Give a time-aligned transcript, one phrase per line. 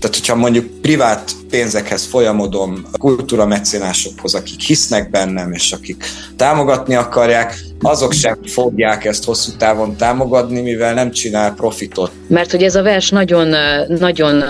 [0.00, 6.04] Tehát, hogyha mondjuk privát pénzekhez folyamodom, kultúra mecénásokhoz, akik hisznek bennem, és akik
[6.36, 12.10] támogatni akarják, azok sem fogják ezt hosszú távon támogatni, mivel nem csinál profitot.
[12.26, 13.54] Mert hogy ez a vers nagyon,
[13.88, 14.42] nagyon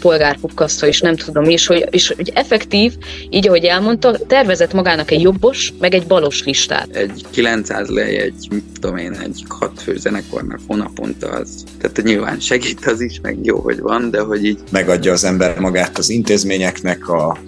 [0.00, 2.92] polgárpukkasztó, és nem tudom is, hogy, és, hogy effektív,
[3.30, 6.96] így ahogy elmondta, tervezett magának egy jobbos, meg egy balos listát.
[6.96, 12.40] Egy 900 lej, egy, mit tudom én, egy hat fő zenekarnak hónaponta az, tehát nyilván
[12.40, 14.58] segít az is, meg jó, hogy van, de hogy így...
[14.70, 17.38] Megadja az ember magát az intézményeknek, a,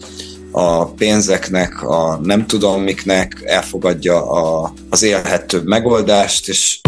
[0.50, 6.80] a pénzeknek, a nem tudom miknek, elfogadja a, az élhetőbb megoldást, és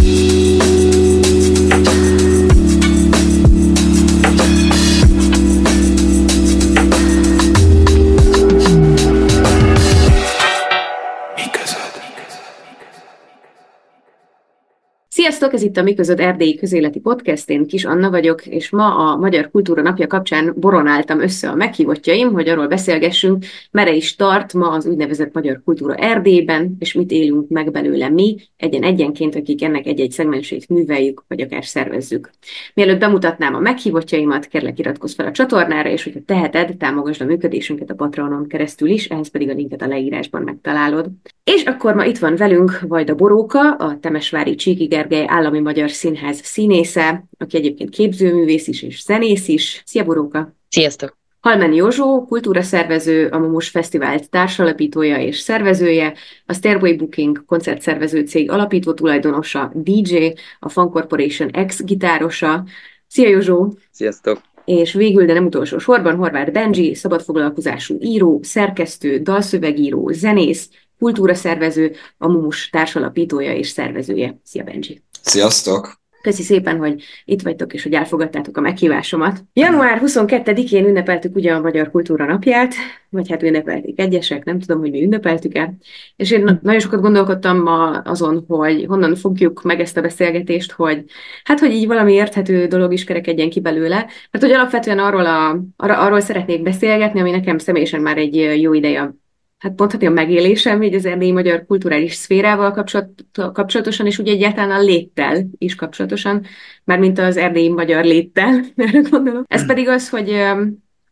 [15.40, 19.16] Sziasztok, ez itt a Miközöd Erdélyi Közéleti Podcast, én Kis Anna vagyok, és ma a
[19.16, 24.68] Magyar Kultúra Napja kapcsán boronáltam össze a meghívottjaim, hogy arról beszélgessünk, mere is tart ma
[24.68, 30.10] az úgynevezett Magyar Kultúra Erdélyben, és mit élünk meg belőle mi, egyen-egyenként, akik ennek egy-egy
[30.10, 32.30] szegmensét műveljük, vagy akár szervezzük.
[32.74, 37.90] Mielőtt bemutatnám a meghívottjaimat, kérlek iratkozz fel a csatornára, és hogyha teheted, támogasd a működésünket
[37.90, 41.06] a Patronon keresztül is, ehhez pedig a linket a leírásban megtalálod.
[41.44, 46.40] És akkor ma itt van velünk Vajda Boróka, a Temesvári Csíki Gergely Állami Magyar Színház
[46.44, 49.82] színésze, aki egyébként képzőművész is és zenész is.
[49.86, 50.54] Szia Boróka!
[50.68, 51.18] Sziasztok!
[51.40, 56.14] Halmen Józsó, kultúraszervező, a Mumus Fesztivált társalapítója és szervezője,
[56.46, 62.64] a Stairway Booking koncertszervező cég alapító tulajdonosa, DJ, a Fun Corporation ex-gitárosa.
[63.06, 63.74] Szia Józsó!
[63.90, 64.40] Sziasztok!
[64.64, 70.68] És végül, de nem utolsó sorban, Horváth Benji, szabadfoglalkozású író, szerkesztő, dalszövegíró, zenész,
[71.00, 74.40] kultúraszervező, a Mumus társalapítója és szervezője.
[74.44, 75.02] Szia Benji!
[75.22, 76.00] Sziasztok!
[76.22, 79.44] Köszi szépen, hogy itt vagytok, és hogy elfogadtátok a meghívásomat.
[79.52, 82.74] Január 22-én ünnepeltük ugye a Magyar Kultúra Napját,
[83.08, 85.74] vagy hát ünnepelték egyesek, nem tudom, hogy mi ünnepeltük-e.
[86.16, 91.04] És én nagyon sokat gondolkodtam ma azon, hogy honnan fogjuk meg ezt a beszélgetést, hogy
[91.44, 93.96] hát, hogy így valami érthető dolog is kerekedjen ki belőle.
[94.30, 99.14] Mert hogy alapvetően arról, a, arról szeretnék beszélgetni, ami nekem személyesen már egy jó ideje
[99.60, 104.70] hát mondhatni a megélésem így az erdélyi magyar kulturális szférával kapcsolat, kapcsolatosan, és ugye egyáltalán
[104.70, 106.44] a léttel is kapcsolatosan,
[106.84, 109.44] mint az erdélyi magyar léttel, erre gondolom.
[109.46, 110.42] Ez pedig az, hogy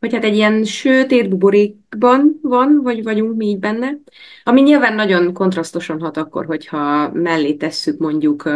[0.00, 3.98] hogy hát egy ilyen sötét buborékban van, vagy vagyunk mi így benne,
[4.44, 8.50] ami nyilván nagyon kontrasztosan hat akkor, hogyha mellé tesszük mondjuk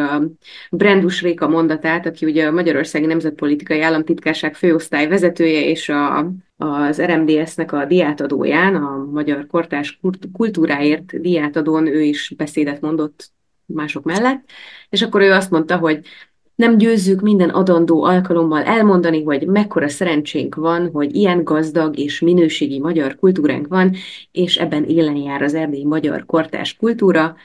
[0.70, 7.72] Brendus Réka mondatát, aki ugye a Magyarországi Nemzetpolitikai Államtitkárság főosztály vezetője, és a, az RMDS-nek
[7.72, 10.00] a diátadóján, a Magyar Kortás
[10.32, 13.30] Kultúráért diátadón ő is beszédet mondott
[13.66, 14.44] mások mellett,
[14.88, 16.06] és akkor ő azt mondta, hogy
[16.54, 22.80] nem győzzük minden adandó alkalommal elmondani, hogy mekkora szerencsénk van, hogy ilyen gazdag és minőségi
[22.80, 23.94] magyar kultúránk van,
[24.30, 27.36] és ebben élen jár az erdélyi magyar kortás kultúra,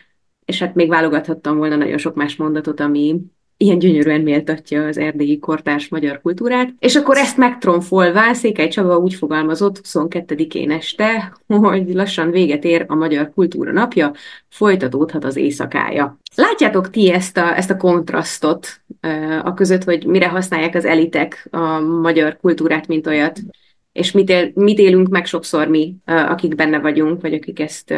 [0.46, 3.22] és hát még válogathattam volna nagyon sok más mondatot, ami
[3.58, 6.74] ilyen gyönyörűen méltatja az erdélyi kortárs magyar kultúrát.
[6.80, 12.96] És akkor ezt megtronfolvá Székely Csaba úgy fogalmazott 22-én este, hogy lassan véget ér a
[12.96, 14.12] Magyar Kultúra Napja,
[14.50, 16.20] folytatódhat az éjszakája.
[16.36, 18.82] Látjátok ti ezt a, ezt a kontrasztot
[19.44, 23.40] a között, hogy mire használják az elitek a magyar kultúrát, mint olyat,
[23.92, 27.94] és mit, él, mit élünk meg sokszor mi, akik benne vagyunk, vagy akik ezt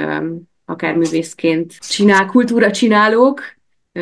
[0.65, 3.41] akár művészként csinál, kultúra csinálók,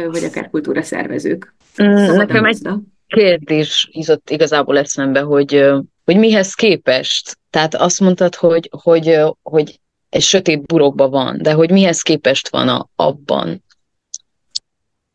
[0.06, 1.56] vagy akár kultúra szervezők.
[1.84, 2.68] Mm, nekem egy
[3.08, 5.66] kérdés jutott igazából eszembe, hogy,
[6.06, 7.38] hogy mihez képest?
[7.50, 12.68] Tehát azt mondtad, hogy, hogy, hogy egy sötét burokban van, de hogy mihez képest van
[12.68, 13.66] a, abban?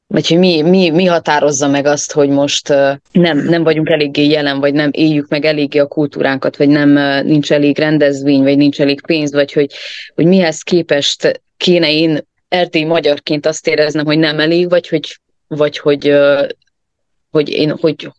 [0.06, 2.69] Vagy hogy mi, mi, mi határozza meg azt, hogy most
[3.12, 6.91] nem, nem vagyunk eléggé jelen, vagy nem éljük meg eléggé a kultúránkat, vagy nem
[7.26, 9.72] nincs elég rendezvény, vagy nincs elég pénz, vagy hogy,
[10.15, 12.21] hogy mihez képest kéne én
[12.53, 16.17] erdély magyarként azt éreznem, hogy nem elég, vagy hogy, vagy hogy,
[17.31, 18.11] hogy én, hogy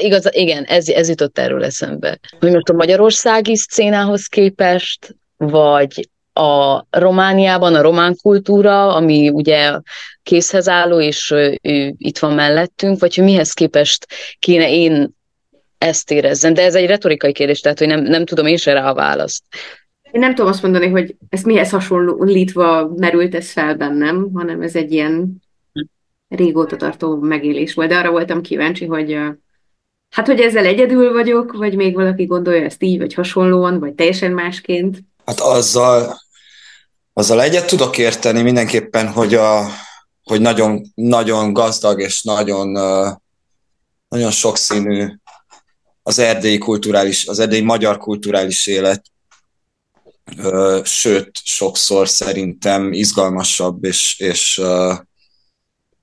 [0.00, 2.18] igaz, igen, ez, ez jutott erről eszembe.
[2.38, 9.78] Hogy most a magyarországi szcénához képest, vagy a Romániában a román kultúra, ami ugye
[10.22, 11.58] készhez álló, és ő
[11.98, 14.06] itt van mellettünk, vagy hogy mihez képest
[14.38, 15.14] kéne én
[15.78, 16.54] ezt érezzem.
[16.54, 19.42] De ez egy retorikai kérdés, tehát hogy nem, nem tudom én se rá a választ.
[20.16, 24.74] Én nem tudom azt mondani, hogy ez mihez hasonlítva merült ez fel bennem, hanem ez
[24.74, 25.42] egy ilyen
[26.28, 29.12] régóta tartó megélés volt, de arra voltam kíváncsi, hogy
[30.10, 34.32] hát, hogy ezzel egyedül vagyok, vagy még valaki gondolja ezt így, vagy hasonlóan, vagy teljesen
[34.32, 34.98] másként.
[35.24, 36.20] Hát azzal,
[37.12, 39.66] azzal egyet tudok érteni mindenképpen, hogy, a,
[40.22, 42.68] hogy nagyon, nagyon gazdag és nagyon,
[44.08, 45.06] nagyon sokszínű
[46.02, 49.02] az erdélyi kulturális, az erdélyi magyar kulturális élet,
[50.82, 54.62] sőt, sokszor szerintem izgalmasabb és, és,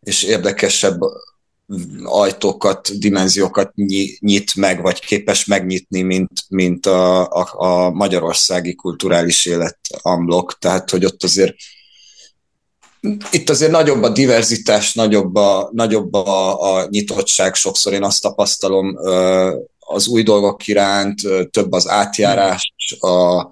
[0.04, 1.00] és érdekesebb
[2.04, 3.72] ajtókat, dimenziókat
[4.20, 10.58] nyit meg, vagy képes megnyitni, mint, mint a, a, a magyarországi kulturális élet amblok.
[10.58, 11.56] Tehát, hogy ott azért
[13.32, 18.96] itt azért nagyobb a diverzitás, nagyobb a, nagyobb a, a nyitottság, sokszor én azt tapasztalom
[19.80, 21.22] az új dolgok iránt,
[21.52, 23.48] több az átjárás, a,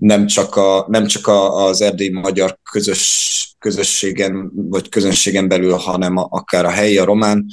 [0.00, 6.16] nem csak, a, nem csak a, az erdélyi magyar közös, közösségen, vagy közönségen belül, hanem
[6.16, 7.46] a, akár a helyi, a román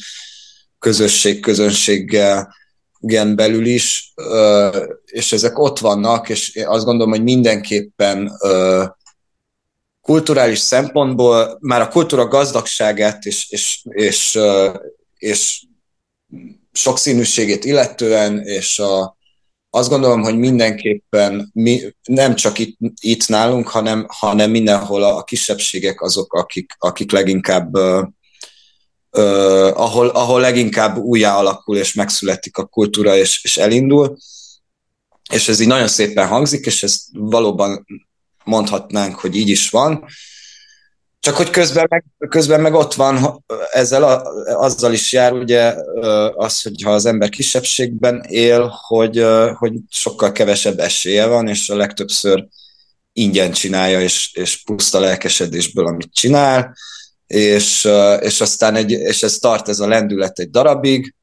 [0.80, 2.56] közösség, közönséggel
[3.00, 4.14] igen, belül is,
[5.06, 8.32] és ezek ott vannak, és én azt gondolom, hogy mindenképpen
[10.02, 14.40] kulturális szempontból már a kultúra gazdagságát és, és, és,
[15.18, 15.64] és
[16.72, 19.17] sokszínűségét illetően, és a,
[19.78, 26.02] azt gondolom, hogy mindenképpen mi, nem csak itt, itt nálunk, hanem, hanem mindenhol a, kisebbségek
[26.02, 28.08] azok, akik, akik leginkább uh,
[29.80, 34.18] ahol, ahol leginkább újjá alakul és megszületik a kultúra és, és elindul.
[35.32, 37.86] És ez így nagyon szépen hangzik, és ezt valóban
[38.44, 40.06] mondhatnánk, hogy így is van.
[41.20, 44.22] Csak hogy közben meg, közben meg ott van, ezzel a,
[44.56, 45.76] azzal is jár ugye
[46.36, 51.76] az, hogy ha az ember kisebbségben él, hogy, hogy sokkal kevesebb esélye van, és a
[51.76, 52.48] legtöbbször
[53.14, 56.76] ingyen csinálja, és, és puszta lelkesedésből, amit csinál,
[57.28, 57.88] és,
[58.20, 61.16] és aztán egy, és ez tart ez a lendület egy darabig,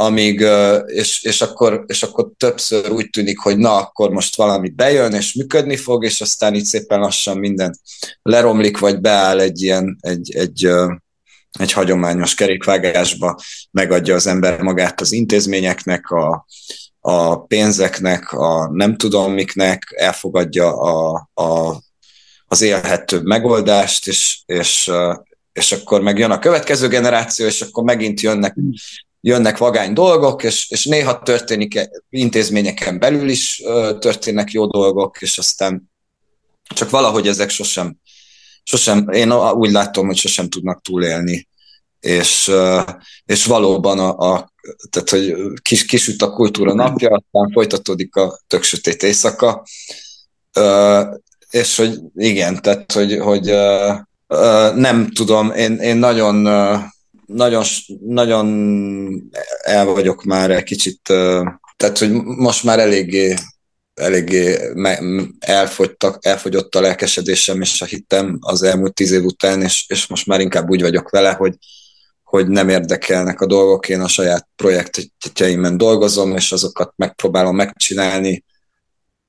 [0.00, 0.46] amíg,
[0.86, 5.34] és, és, akkor, és akkor többször úgy tűnik, hogy na, akkor most valami bejön, és
[5.34, 7.78] működni fog, és aztán így szépen lassan minden
[8.22, 10.68] leromlik, vagy beáll egy ilyen, egy, egy,
[11.58, 16.46] egy hagyományos kerékvágásba, megadja az ember magát az intézményeknek, a,
[17.00, 21.82] a pénzeknek, a nem tudom miknek, elfogadja a, a,
[22.46, 24.90] az élhetőbb megoldást, és, és,
[25.52, 28.54] és akkor meg jön a következő generáció, és akkor megint jönnek
[29.20, 33.62] jönnek vagány dolgok, és, és néha történik e, intézményeken belül is
[33.98, 35.90] történnek jó dolgok, és aztán
[36.74, 37.96] csak valahogy ezek sosem,
[38.62, 41.48] sosem én úgy látom, hogy sosem tudnak túlélni.
[42.00, 42.50] És,
[43.24, 44.52] és valóban a, a
[44.90, 49.62] tehát, hogy kis, kisüt a kultúra napja, aztán folytatódik a tök sötét éjszaka,
[51.50, 53.44] és hogy igen, tehát, hogy, hogy
[54.74, 56.46] nem tudom, én, én nagyon
[57.32, 57.64] nagyon,
[58.00, 58.48] nagyon
[59.62, 61.00] el vagyok már egy kicsit,
[61.76, 63.34] tehát hogy most már eléggé,
[63.94, 64.58] eléggé
[65.38, 70.26] elfogytak, elfogyott a lelkesedésem és a hittem az elmúlt tíz év után, és, és most
[70.26, 71.54] már inkább úgy vagyok vele, hogy,
[72.22, 78.44] hogy nem érdekelnek a dolgok, én a saját projektjeimen dolgozom, és azokat megpróbálom megcsinálni,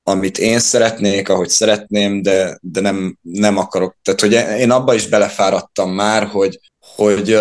[0.02, 3.96] amit én szeretnék, ahogy szeretném, de, de nem, nem akarok.
[4.02, 6.58] Tehát, hogy én abba is belefáradtam már, hogy,
[6.96, 7.38] hogy,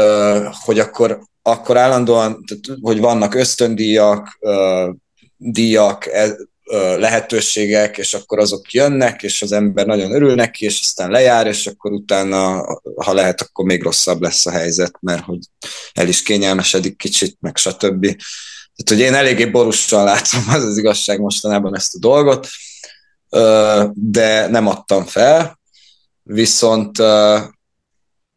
[0.51, 2.44] hogy akkor, akkor állandóan,
[2.81, 4.39] hogy vannak ösztöndíjak,
[5.38, 6.36] díjak, e,
[6.98, 11.68] lehetőségek, és akkor azok jönnek, és az ember nagyon örül neki, és aztán lejár, és
[11.68, 12.65] akkor utána,
[12.95, 15.39] ha lehet, akkor még rosszabb lesz a helyzet, mert hogy
[15.94, 18.01] el is kényelmesedik kicsit, meg stb.
[18.01, 22.47] Tehát, hogy én eléggé borúsan látom, az az igazság mostanában ezt a dolgot,
[23.94, 25.59] de nem adtam fel,
[26.23, 26.97] viszont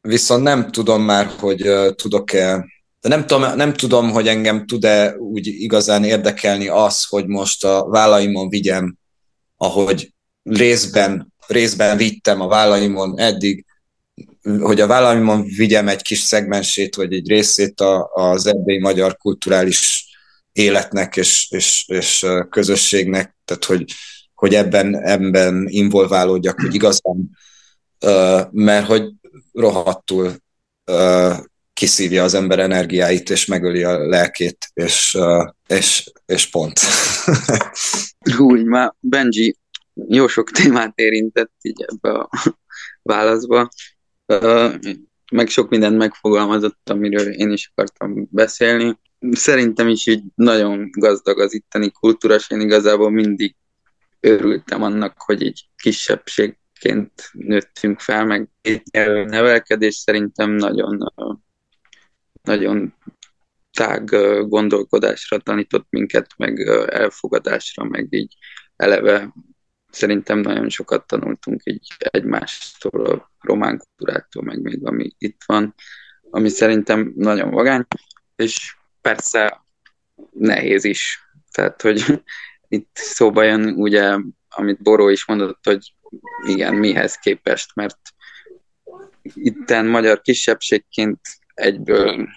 [0.08, 2.66] viszont nem tudom már, hogy tudok-e,
[3.00, 7.86] de nem tudom, nem tudom, hogy engem tud-e úgy igazán érdekelni az, hogy most a
[7.88, 8.96] vállaimon vigyem,
[9.56, 13.64] ahogy részben, részben vittem a vállaimon eddig,
[14.60, 20.06] hogy a vállaimon vigyem egy kis szegmensét, vagy egy részét a, az erdélyi magyar kulturális
[20.52, 23.84] életnek és, és, és közösségnek, tehát hogy,
[24.34, 27.30] hogy ebben, ebben involválódjak, hogy igazán,
[28.50, 29.12] mert hogy
[29.52, 30.32] rohadtul
[30.90, 31.36] uh,
[31.72, 36.80] kiszívja az ember energiáit, és megöli a lelkét, és, uh, és, és pont.
[38.38, 39.56] Úgy, már Benji
[40.08, 42.28] jó sok témát érintett így ebbe a
[43.02, 43.68] válaszba,
[44.26, 44.74] uh,
[45.32, 48.98] meg sok mindent megfogalmazott, amiről én is akartam beszélni.
[49.30, 53.56] Szerintem is így nagyon gazdag az itteni kultúra, és én igazából mindig
[54.20, 58.48] örültem annak, hogy egy kisebbség gyerekként nőttünk fel, meg
[59.26, 61.12] nevelkedés szerintem nagyon,
[62.42, 62.94] nagyon
[63.72, 64.04] tág
[64.48, 68.36] gondolkodásra tanított minket, meg elfogadásra, meg így
[68.76, 69.32] eleve
[69.90, 75.74] szerintem nagyon sokat tanultunk így egymástól, a román kultúrától, meg még ami itt van,
[76.30, 77.86] ami szerintem nagyon vagány,
[78.36, 79.64] és persze
[80.30, 81.18] nehéz is.
[81.50, 82.04] Tehát, hogy
[82.68, 85.93] itt szóba jön ugye, amit Boró is mondott, hogy
[86.46, 87.98] igen, mihez képest, mert
[89.34, 91.20] itten magyar kisebbségként
[91.54, 92.28] egyből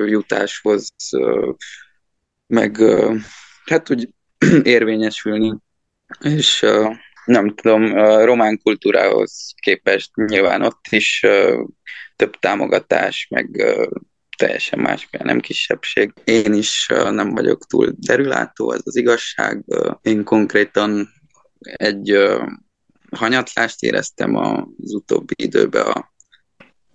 [0.05, 0.93] jutáshoz,
[2.47, 2.77] meg
[3.65, 4.09] hát úgy
[4.63, 5.57] érvényesülni,
[6.19, 6.65] és
[7.25, 11.25] nem tudom, a román kultúrához képest nyilván ott is
[12.15, 13.63] több támogatás, meg
[14.39, 16.13] teljesen más, nem kisebbség.
[16.23, 19.63] Én is nem vagyok túl derülátó, az az igazság.
[20.01, 21.09] Én konkrétan
[21.59, 22.17] egy
[23.11, 26.11] hanyatlást éreztem az utóbbi időben a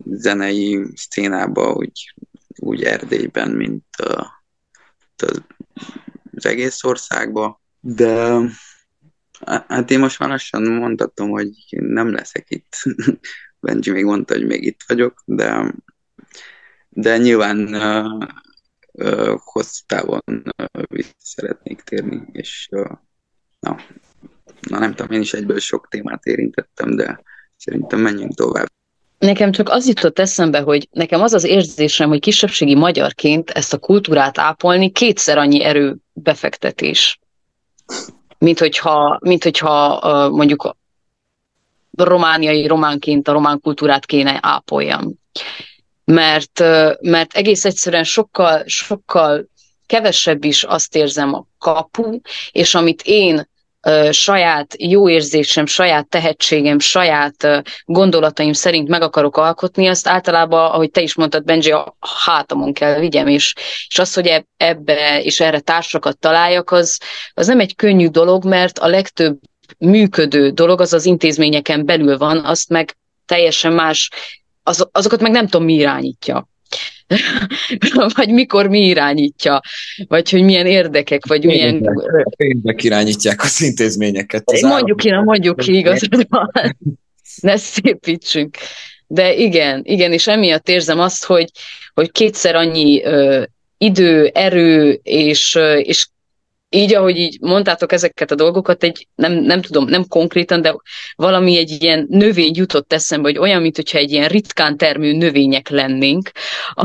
[0.05, 2.15] zenei szcénába, úgy,
[2.61, 3.85] úgy Erdélyben, mint
[6.37, 8.41] az egész országban, de
[9.47, 12.77] hát én most már lassan mondhatom, hogy nem leszek itt.
[13.61, 15.75] Benji még mondta, hogy még itt vagyok, de,
[16.95, 17.75] de nyilván
[19.39, 20.21] hosszú távon
[20.89, 22.69] vissza szeretnék térni, és
[23.61, 23.81] na,
[24.69, 27.23] na nem tudom, én is egyből sok témát érintettem, de
[27.57, 28.67] szerintem menjünk tovább.
[29.19, 33.79] Nekem csak az jutott eszembe, hogy nekem az az érzésem, hogy kisebbségi magyarként ezt a
[33.79, 37.19] kultúrát ápolni kétszer annyi erő befektetés,
[38.39, 40.77] mint hogyha, mint hogyha mondjuk
[41.97, 45.13] romániai románként a román kultúrát kéne ápoljam.
[46.04, 46.58] Mert,
[47.00, 49.49] mert egész egyszerűen sokkal, sokkal
[49.87, 52.20] kevesebb is azt érzem a kapu,
[52.52, 53.49] és amit én
[54.11, 61.00] saját jó érzésem, saját tehetségem, saját gondolataim szerint meg akarok alkotni, azt általában, ahogy te
[61.00, 63.54] is mondtad, Benji, a hátamon kell vigyem, és,
[63.88, 67.00] és az, hogy ebbe és erre társakat találjak, az,
[67.34, 69.38] az nem egy könnyű dolog, mert a legtöbb
[69.78, 72.96] működő dolog az az intézményeken belül van, azt meg
[73.26, 74.11] teljesen más,
[74.64, 76.49] az, azokat meg nem tudom, mi irányítja.
[78.16, 79.61] vagy mikor mi irányítja,
[80.09, 81.90] vagy hogy milyen érdekek, vagy milyen...
[82.37, 84.42] Pénzek irányítják az intézményeket.
[84.50, 86.50] Az mondjuk ki, mondjuk ki, igazad van.
[87.40, 88.56] Ne szépítsünk.
[89.06, 91.50] De igen, igen, és emiatt érzem azt, hogy,
[91.94, 93.42] hogy kétszer annyi ö,
[93.78, 96.06] idő, erő és, és
[96.75, 100.75] így, ahogy így mondtátok ezeket a dolgokat, egy, nem, nem tudom, nem konkrétan, de
[101.16, 105.69] valami egy ilyen növény jutott eszembe, hogy olyan, mint hogyha egy ilyen ritkán termő növények
[105.69, 106.31] lennénk,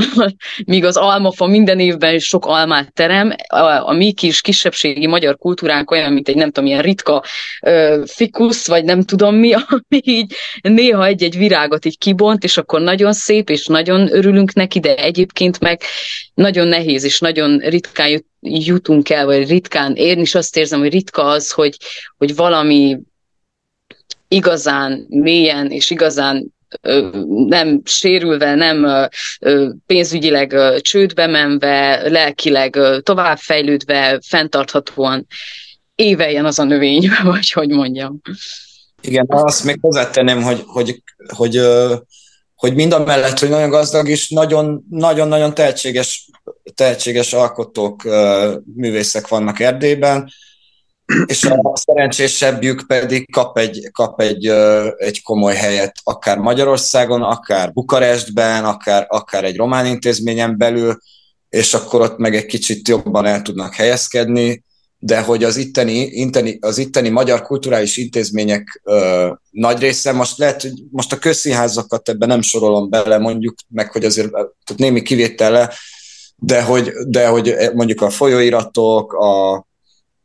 [0.66, 5.92] míg az almafa minden évben sok almát terem, a, a mi kis kisebbségi magyar kultúránk
[5.92, 7.24] olyan, mint egy nem tudom, ilyen ritka
[7.62, 12.82] ö, fikusz, vagy nem tudom mi, ami így néha egy-egy virágot így kibont, és akkor
[12.82, 15.82] nagyon szép, és nagyon örülünk neki, de egyébként meg
[16.34, 20.92] nagyon nehéz, és nagyon ritkán jut, jutunk el, vagy ritkán, én is azt érzem, hogy
[20.92, 21.78] ritka az, hogy,
[22.18, 23.00] hogy valami
[24.28, 26.54] igazán mélyen és igazán
[27.48, 29.10] nem sérülve, nem
[29.86, 35.28] pénzügyileg csődbe menve, lelkileg továbbfejlődve, fenntarthatóan
[35.96, 38.22] éveljen az a növény, vagy hogy mondjam.
[39.02, 41.02] Igen, azt még hozzátenném, hogy, hogy,
[41.36, 41.62] hogy,
[42.56, 44.30] hogy mind a mellett, hogy nagyon gazdag és
[44.90, 46.29] nagyon-nagyon tehetséges
[46.76, 48.04] tehetséges alkotók,
[48.76, 50.32] művészek vannak Erdélyben,
[51.26, 54.46] és a szerencsésebbjük pedig kap egy, kap egy,
[54.98, 60.98] egy komoly helyet akár Magyarországon, akár Bukarestben, akár, akár egy román intézményen belül,
[61.50, 64.64] és akkor ott meg egy kicsit jobban el tudnak helyezkedni,
[65.00, 70.62] de hogy az itteni, itteni, az itteni magyar kulturális intézmények ö, nagy része, most lehet,
[70.62, 75.74] hogy most a közszínházakat ebben nem sorolom bele, mondjuk meg, hogy azért tehát némi kivétele,
[76.40, 79.54] de hogy, de hogy mondjuk a folyóiratok, a,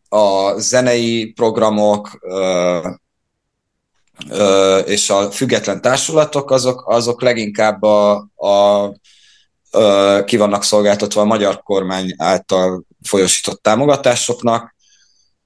[0.09, 2.79] a zenei programok ö,
[4.29, 8.93] ö, és a független társulatok, azok, azok leginkább a, a,
[9.71, 14.75] ö, ki vannak szolgáltatva a magyar kormány által folyosított támogatásoknak,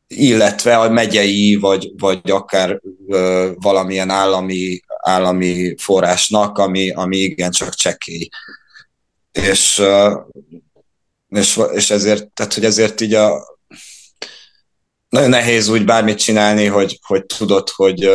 [0.07, 8.29] illetve a megyei, vagy, vagy akár ö, valamilyen állami, állami forrásnak, ami, ami igencsak csekély
[9.39, 9.83] és,
[11.29, 13.57] és, és ezért, tehát, hogy ezért így a,
[15.09, 18.11] nagyon nehéz úgy bármit csinálni, hogy, hogy tudod, hogy,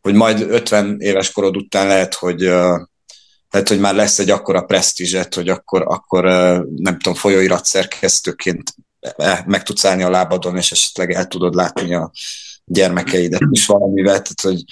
[0.00, 2.40] hogy majd 50 éves korod után lehet, hogy
[3.50, 6.24] lehet, hogy már lesz egy akkora presztízset, hogy akkor, akkor
[6.76, 11.94] nem tudom, folyóirat szerkesztőként e, meg tudsz állni a lábadon, és esetleg el tudod látni
[11.94, 12.10] a
[12.64, 14.64] gyermekeidet is valamivel, tehát hogy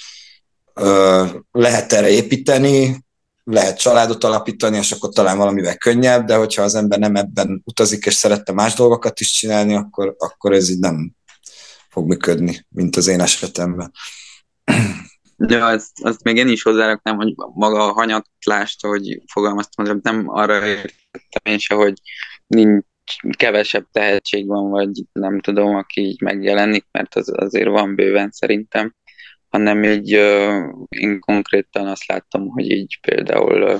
[1.51, 3.03] lehet erre építeni,
[3.51, 8.05] lehet családot alapítani, és akkor talán valamivel könnyebb, de hogyha az ember nem ebben utazik,
[8.05, 11.11] és szerette más dolgokat is csinálni, akkor, akkor ez így nem
[11.89, 13.91] fog működni, mint az én esetemben.
[15.47, 20.65] Ja, azt, azt még én is hozzáraknám, hogy maga a hanyatlást, hogy fogalmaztam, nem arra
[20.65, 21.93] értettem én se, hogy
[22.47, 22.85] nincs
[23.37, 28.95] kevesebb tehetség van, vagy nem tudom, aki így megjelenik, mert az azért van bőven szerintem,
[29.49, 30.09] hanem így
[30.89, 33.79] én konkrétan azt láttam, hogy így például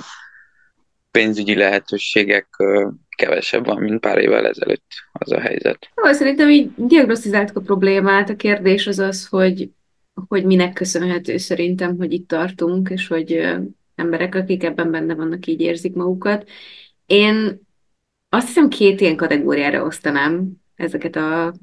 [1.10, 2.48] pénzügyi lehetőségek
[3.16, 5.90] kevesebb van, mint pár évvel ezelőtt az a helyzet.
[6.04, 9.70] Jó, szerintem így diagnosztizáltuk a problémát, a kérdés az az, hogy,
[10.28, 13.48] hogy minek köszönhető szerintem, hogy itt tartunk, és hogy
[13.94, 16.48] emberek, akik ebben benne vannak, így érzik magukat.
[17.06, 17.60] Én
[18.28, 21.54] azt hiszem két ilyen kategóriára osztanám ezeket a,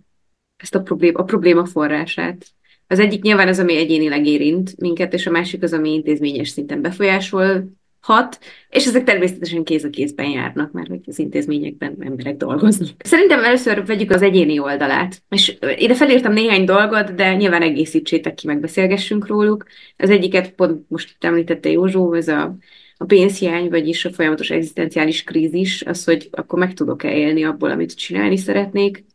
[0.57, 2.45] ezt a, problém, a probléma forrását.
[2.87, 6.81] Az egyik nyilván az, ami egyénileg érint minket, és a másik az, ami intézményes szinten
[6.81, 8.39] befolyásol hat,
[8.69, 12.89] és ezek természetesen kéz a kézben járnak, mert hogy az intézményekben emberek dolgoznak.
[12.97, 18.47] Szerintem először vegyük az egyéni oldalát, és ide felírtam néhány dolgot, de nyilván egészítsétek ki,
[18.47, 19.65] megbeszélgessünk róluk.
[19.97, 22.55] Az egyiket pont most említette Józsó, ez a,
[22.97, 27.95] a pénzhiány, vagyis a folyamatos egzisztenciális krízis, az, hogy akkor meg tudok-e élni abból, amit
[27.95, 29.05] csinálni szeretnék.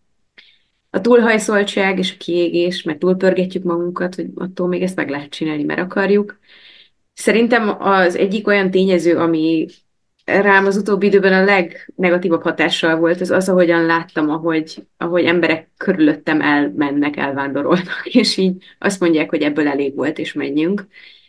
[0.94, 5.64] A túlhajszoltság és a kiégés, mert túlpörgetjük magunkat, hogy attól még ezt meg lehet csinálni,
[5.64, 6.40] mert akarjuk
[7.14, 9.66] Szerintem az egyik olyan tényező, ami
[10.25, 15.70] rám az utóbbi időben a legnegatívabb hatással volt, az az, ahogyan láttam, ahogy, ahogy emberek
[15.76, 20.87] körülöttem elmennek, elvándorolnak, és így azt mondják, hogy ebből elég volt, és menjünk.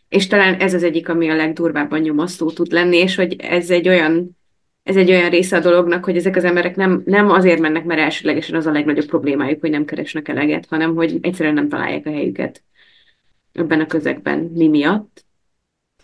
[0.10, 3.88] És talán ez az egyik, ami a legdurvábban nyomasztó tud lenni, és hogy ez egy
[3.88, 4.38] olyan,
[4.84, 8.00] ez egy olyan része a dolognak, hogy ezek az emberek nem, nem azért mennek, mert
[8.00, 12.12] elsőlegesen az a legnagyobb problémájuk, hogy nem keresnek eleget, hanem hogy egyszerűen nem találják a
[12.12, 12.64] helyüket
[13.52, 15.26] ebben a közegben mi miatt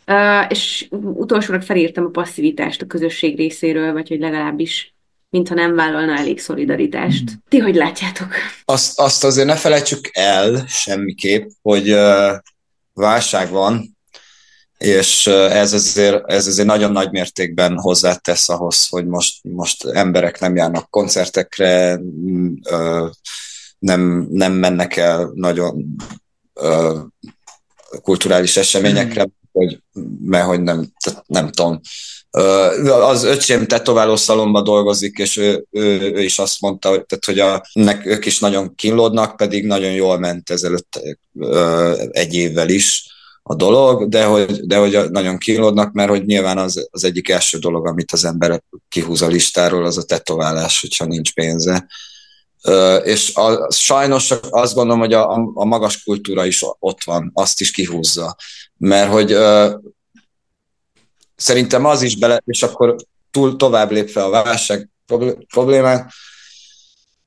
[0.09, 4.95] Uh, és utolsónak felírtam a passzivitást a közösség részéről, vagy hogy legalábbis
[5.29, 7.31] mintha nem vállalna elég szolidaritást.
[7.31, 7.33] Mm.
[7.49, 8.27] Ti hogy látjátok?
[8.65, 12.37] Azt, azt azért ne felejtsük el semmiképp, hogy uh,
[12.93, 13.97] válság van,
[14.79, 20.55] és ez azért, ez azért nagyon nagy mértékben hozzátesz ahhoz, hogy most, most emberek nem
[20.55, 21.99] járnak koncertekre,
[23.79, 25.85] nem, nem mennek el nagyon
[28.01, 29.79] kulturális eseményekre, hogy,
[30.23, 30.91] mert hogy nem,
[31.25, 31.79] nem tudom.
[33.01, 37.39] Az öcsém tetováló szalomba dolgozik, és ő, ő, ő is azt mondta, hogy, tehát, hogy
[37.39, 41.01] a, nek, ők is nagyon kínlódnak, pedig nagyon jól ment ezelőtt
[42.11, 46.87] egy évvel is a dolog, de hogy, de hogy nagyon kínlódnak, mert hogy nyilván az,
[46.91, 51.33] az egyik első dolog, amit az ember kihúz a listáról, az a tetoválás, hogyha nincs
[51.33, 51.87] pénze.
[53.03, 57.71] És a, sajnos azt gondolom, hogy a, a magas kultúra is ott van, azt is
[57.71, 58.35] kihúzza
[58.79, 59.37] mert hogy
[61.35, 62.95] szerintem az is bele, és akkor
[63.31, 64.89] túl tovább lépve a válság
[65.47, 66.11] problémát,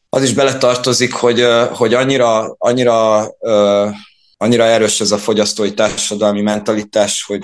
[0.09, 3.27] az is beletartozik, hogy, hogy annyira, annyira,
[4.42, 7.42] annyira erős ez a fogyasztói társadalmi mentalitás, hogy,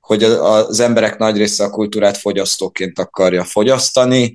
[0.00, 4.34] hogy az emberek nagy része a kultúrát fogyasztóként akarja fogyasztani,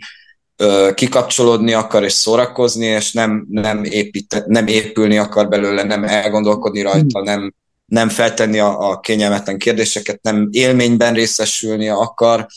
[0.93, 7.24] kikapcsolódni akar és szórakozni, és nem, nem, épít, nem épülni akar belőle, nem elgondolkodni rajta,
[7.24, 7.54] nem,
[7.86, 12.48] nem feltenni a, a kényelmetlen kérdéseket, nem élményben részesülni akar,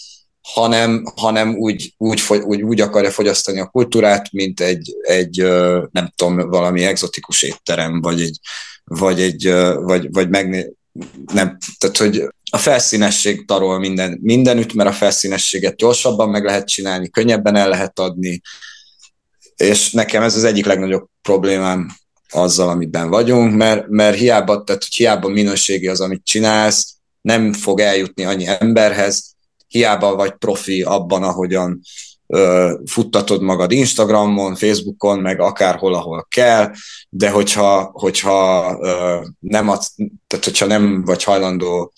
[0.40, 5.36] hanem, hanem úgy, úgy, úgy, úgy akarja fogyasztani a kultúrát, mint egy, egy
[5.90, 8.38] nem tudom, valami egzotikus étterem, vagy egy,
[8.84, 10.72] vagy egy, vagy, vagy megné,
[11.32, 17.10] nem, tehát hogy a felszínesség tarol minden, mindenütt, mert a felszínességet gyorsabban meg lehet csinálni,
[17.10, 18.40] könnyebben el lehet adni,
[19.56, 21.88] és nekem ez az egyik legnagyobb problémám
[22.30, 27.80] azzal, amiben vagyunk, mert, mert hiába, tehát hogy hiába minőségi az, amit csinálsz, nem fog
[27.80, 29.34] eljutni annyi emberhez,
[29.68, 31.80] hiába vagy profi abban, ahogyan
[32.84, 36.70] futtatod magad Instagramon, Facebookon, meg akárhol, ahol kell,
[37.08, 38.76] de hogyha, hogyha
[39.38, 39.94] nem adsz,
[40.26, 41.92] tehát hogyha nem vagy hajlandó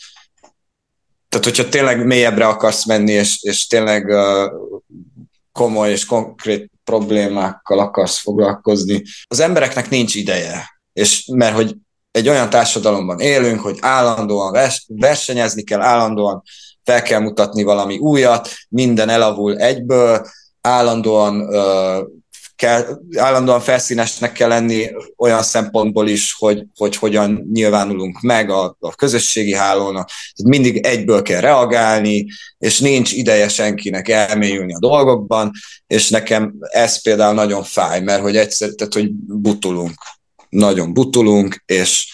[1.34, 4.14] tehát hogyha tényleg mélyebbre akarsz menni, és, és tényleg
[5.52, 9.02] komoly és konkrét problémákkal akarsz foglalkozni.
[9.26, 11.74] Az embereknek nincs ideje, és mert hogy
[12.10, 16.42] egy olyan társadalomban élünk, hogy állandóan vers- versenyezni kell, állandóan
[16.84, 20.26] fel kell mutatni valami újat, minden elavul egyből,
[20.60, 21.48] állandóan
[22.56, 28.94] kell, állandóan felszínesnek kell lenni olyan szempontból is, hogy, hogy hogyan nyilvánulunk meg a, a
[28.94, 30.10] közösségi hálónak.
[30.44, 32.26] Mindig egyből kell reagálni,
[32.58, 35.50] és nincs ideje senkinek elmélyülni a dolgokban,
[35.86, 39.94] és nekem ez például nagyon fáj, mert hogy egyszer, tehát hogy butulunk,
[40.48, 42.13] nagyon butulunk, és,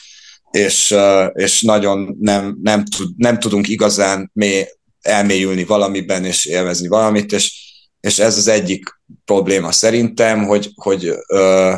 [0.50, 0.94] és,
[1.32, 4.66] és nagyon nem, nem, tud, nem tudunk igazán mély,
[5.02, 11.72] elmélyülni valamiben, és élvezni valamit, és, és ez az egyik probléma szerintem, hogy, hogy, ö,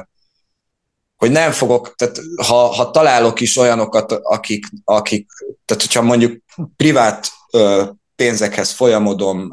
[1.16, 5.30] hogy nem fogok, tehát ha, ha találok is olyanokat, akik, akik
[5.64, 6.42] tehát hogyha mondjuk
[6.76, 7.84] privát ö,
[8.16, 9.48] pénzekhez folyamodom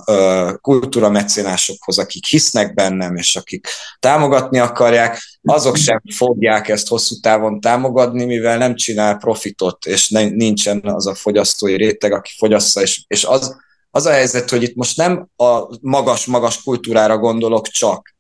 [0.62, 3.67] kultúra mecénásokhoz, akik hisznek bennem, és akik
[4.00, 10.30] támogatni akarják, azok sem fogják ezt hosszú távon támogatni, mivel nem csinál profitot, és ne,
[10.30, 13.56] nincsen az a fogyasztói réteg, aki fogyassza, és, és az,
[13.91, 18.15] az a helyzet, hogy itt most nem a magas-magas kultúrára gondolok csak,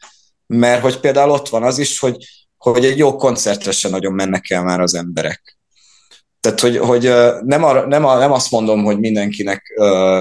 [0.47, 2.17] mert hogy például ott van az is, hogy,
[2.57, 5.58] hogy egy jó koncertre se nagyon mennek el már az emberek.
[6.39, 7.01] Tehát, hogy, hogy
[7.43, 10.19] nem, a, nem, a, nem azt mondom, hogy mindenkinek uh,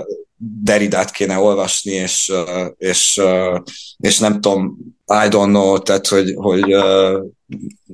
[0.62, 3.60] Deridát kéne olvasni, és, uh, és, uh,
[3.96, 7.24] és nem tudom, I don't know, tehát, hogy, hogy uh,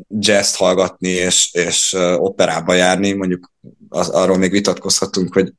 [0.08, 3.52] jazz hallgatni, és, és uh, operába járni, mondjuk
[3.88, 5.52] az, arról még vitatkozhatunk, hogy,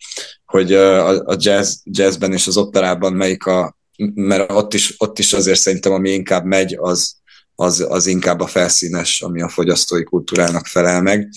[0.46, 3.78] hogy uh, a jazz, jazzben és az operában melyik a,
[4.14, 7.16] mert ott is, ott is azért szerintem, ami inkább megy, az,
[7.56, 11.30] az, az inkább a felszínes, ami a fogyasztói kultúrának felel meg.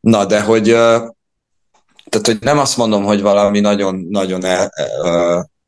[0.00, 4.72] Na, de hogy, tehát, hogy nem azt mondom, hogy valami nagyon, nagyon, el,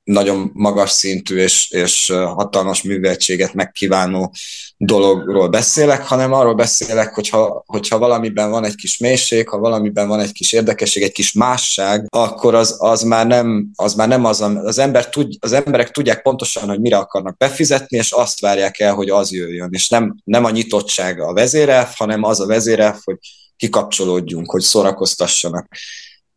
[0.05, 4.35] nagyon magas szintű és, és hatalmas műveltséget megkívánó
[4.77, 10.21] dologról beszélek, hanem arról beszélek, hogyha, hogyha valamiben van egy kis mélység, ha valamiben van
[10.21, 14.41] egy kis érdekesség, egy kis másság, akkor az, az már nem az, már nem az,
[14.41, 18.95] az, ember tud, az emberek tudják pontosan, hogy mire akarnak befizetni, és azt várják el,
[18.95, 19.69] hogy az jöjjön.
[19.73, 23.19] És nem, nem a nyitottság a vezérelv, hanem az a vezérelv, hogy
[23.63, 25.67] kikapcsolódjunk, hogy szórakoztassanak.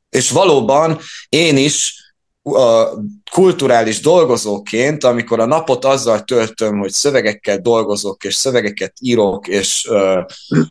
[0.10, 2.04] És valóban én is
[2.44, 2.90] a
[3.32, 9.90] kulturális dolgozóként, amikor a napot azzal töltöm, hogy szövegekkel dolgozok, és szövegeket írok, és,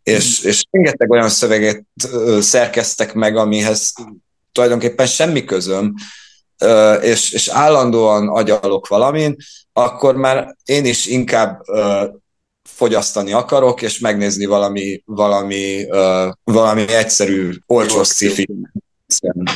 [0.03, 1.85] és, és rengeteg olyan szöveget
[2.40, 3.93] szerkeztek meg, amihez
[4.53, 5.95] tulajdonképpen semmi közöm,
[7.01, 9.37] és, és állandóan agyalok valamin,
[9.73, 11.61] akkor már én is inkább
[12.68, 18.46] fogyasztani akarok, és megnézni valami, valami, uh, valami egyszerű, olcsó sci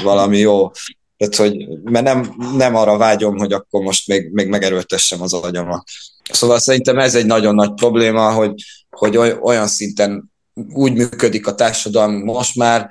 [0.03, 0.71] valami jó.
[1.17, 5.83] Tehát, hogy, mert nem, nem arra vágyom, hogy akkor most még, még megerőltessem az agyamat.
[6.31, 8.55] Szóval szerintem ez egy nagyon nagy probléma, hogy,
[8.91, 10.33] hogy olyan szinten
[10.73, 12.91] úgy működik a társadalom most már,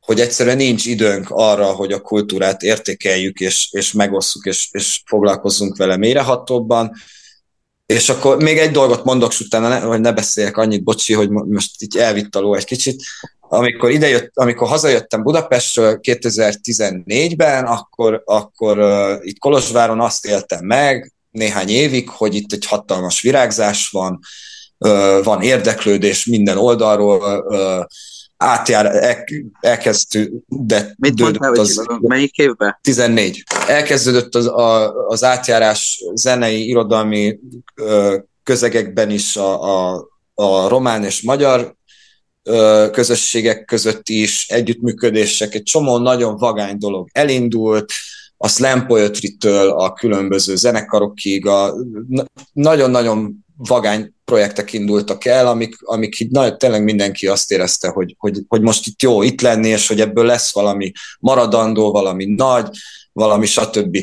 [0.00, 5.76] hogy egyszerűen nincs időnk arra, hogy a kultúrát értékeljük, és, és megosszuk, és, és foglalkozzunk
[5.76, 6.92] vele mélyrehatóbban,
[7.86, 11.30] és akkor még egy dolgot mondok, és utána ne, hogy ne beszéljek annyit, bocsi, hogy
[11.30, 13.02] most így elvitt a ló egy kicsit.
[13.48, 21.68] Amikor idejött, amikor hazajöttem Budapestről 2014-ben, akkor, akkor uh, itt Kolozsváron azt éltem meg néhány
[21.68, 24.18] évig, hogy itt egy hatalmas virágzás van,
[24.78, 27.84] uh, van érdeklődés minden oldalról, uh,
[28.36, 29.24] átjár, el,
[29.60, 32.78] elkezdődött Mit mondtál, az, hogy melyik évben?
[32.82, 33.44] 14.
[33.68, 37.38] Elkezdődött az, a, az átjárás zenei, irodalmi
[37.74, 41.74] ö, közegekben is a, a, a román és magyar
[42.42, 47.92] ö, közösségek között is együttműködések, egy csomó nagyon vagány dolog elindult,
[48.36, 51.74] a slam poetry-től a különböző zenekarokig, a
[52.52, 58.40] nagyon-nagyon vagány projektek indultak el, amik, amik így nagy, tényleg mindenki azt érezte, hogy, hogy,
[58.48, 62.68] hogy most itt jó itt lenni, és hogy ebből lesz valami maradandó, valami nagy,
[63.12, 63.98] valami stb.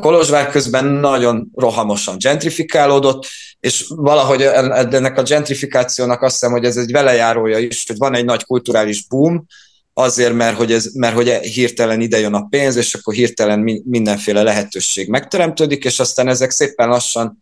[0.00, 3.26] Kolozsvár közben nagyon rohamosan gentrifikálódott,
[3.60, 8.24] és valahogy ennek a gentrifikációnak azt hiszem, hogy ez egy velejárója is, hogy van egy
[8.24, 9.46] nagy kulturális boom,
[9.92, 14.42] azért, mert hogy, ez, mert hogy hirtelen ide jön a pénz, és akkor hirtelen mindenféle
[14.42, 17.38] lehetőség megteremtődik, és aztán ezek szépen lassan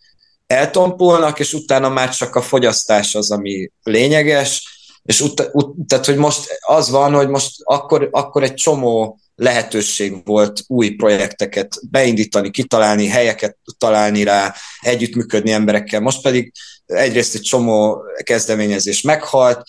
[0.46, 6.16] eltompulnak, és utána már csak a fogyasztás az, ami lényeges, és ut- ut- tehát, hogy
[6.16, 13.06] most az van, hogy most akkor, akkor egy csomó lehetőség volt új projekteket beindítani, kitalálni,
[13.06, 16.00] helyeket találni rá, együttműködni emberekkel.
[16.00, 16.52] Most pedig
[16.86, 19.62] egyrészt egy csomó kezdeményezés meghalt,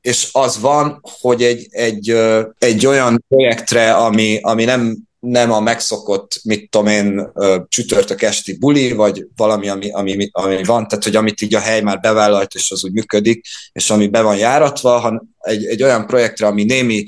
[0.00, 2.16] és az van, hogy egy, egy,
[2.58, 7.32] egy olyan projektre, ami, ami nem nem a megszokott, mit tudom én,
[7.68, 11.80] csütörtök esti buli, vagy valami, ami, ami, ami van, tehát hogy amit így a hely
[11.80, 16.06] már bevállalt, és az úgy működik, és ami be van járatva, hanem egy, egy olyan
[16.06, 17.04] projektre, ami némi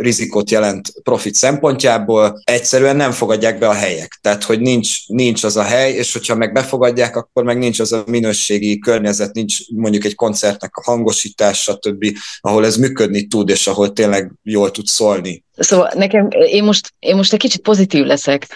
[0.00, 4.18] rizikót jelent profit szempontjából, egyszerűen nem fogadják be a helyek.
[4.20, 7.92] Tehát, hogy nincs, nincs az a hely, és hogyha meg befogadják, akkor meg nincs az
[7.92, 12.04] a minőségi környezet, nincs mondjuk egy koncertnek a hangosítás, stb.,
[12.40, 15.44] ahol ez működni tud, és ahol tényleg jól tud szólni.
[15.56, 18.46] Szóval nekem, én most, én most egy kicsit pozitív leszek.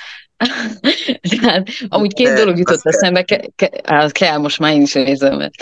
[1.40, 3.70] Tehát amúgy két dolog jutott eszembe, ke, ke,
[4.10, 5.36] kell, most már én is nézem.
[5.36, 5.54] Mert.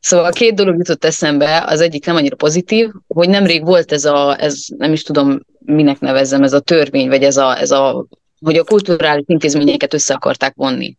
[0.00, 4.36] Szóval két dolog jutott eszembe, az egyik nem annyira pozitív, hogy nemrég volt ez a,
[4.40, 8.06] ez nem is tudom minek nevezzem, ez a törvény, vagy ez a, ez a
[8.40, 10.96] hogy a kulturális intézményeket össze akarták vonni.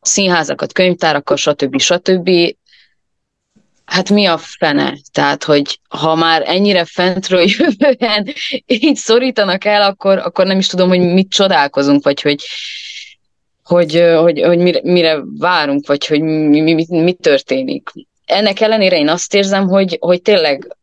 [0.00, 1.80] Színházakat, könyvtárakkal, stb.
[1.80, 2.30] stb.
[3.84, 4.96] Hát mi a fene?
[5.12, 8.32] Tehát, hogy ha már ennyire fentről jövően
[8.66, 12.44] így szorítanak el, akkor, akkor nem is tudom, hogy mit csodálkozunk, vagy hogy,
[13.62, 17.90] hogy, hogy, hogy mire, mire várunk, vagy hogy mi, mi, mi, történik.
[18.24, 20.76] Ennek ellenére én azt érzem, hogy, hogy tényleg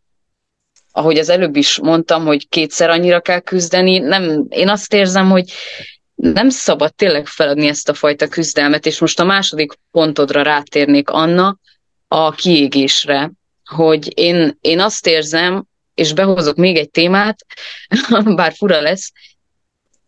[0.91, 5.51] ahogy az előbb is mondtam, hogy kétszer annyira kell küzdeni, nem, én azt érzem, hogy
[6.15, 11.57] nem szabad tényleg feladni ezt a fajta küzdelmet, és most a második pontodra rátérnék Anna,
[12.13, 13.31] a kiégésre,
[13.65, 17.45] hogy én, én azt érzem, és behozok még egy témát,
[18.35, 19.11] bár fura lesz,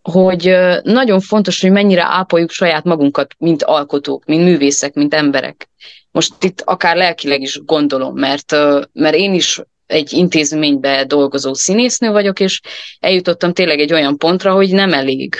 [0.01, 5.69] hogy nagyon fontos, hogy mennyire ápoljuk saját magunkat, mint alkotók, mint művészek, mint emberek.
[6.11, 8.51] Most itt akár lelkileg is gondolom, mert,
[8.93, 12.61] mert én is egy intézménybe dolgozó színésznő vagyok, és
[12.99, 15.35] eljutottam tényleg egy olyan pontra, hogy nem elég.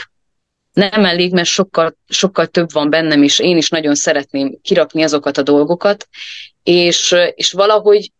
[0.72, 5.38] Nem elég, mert sokkal, sokkal több van bennem, és én is nagyon szeretném kirakni azokat
[5.38, 6.08] a dolgokat,
[6.64, 8.12] és, és valahogy,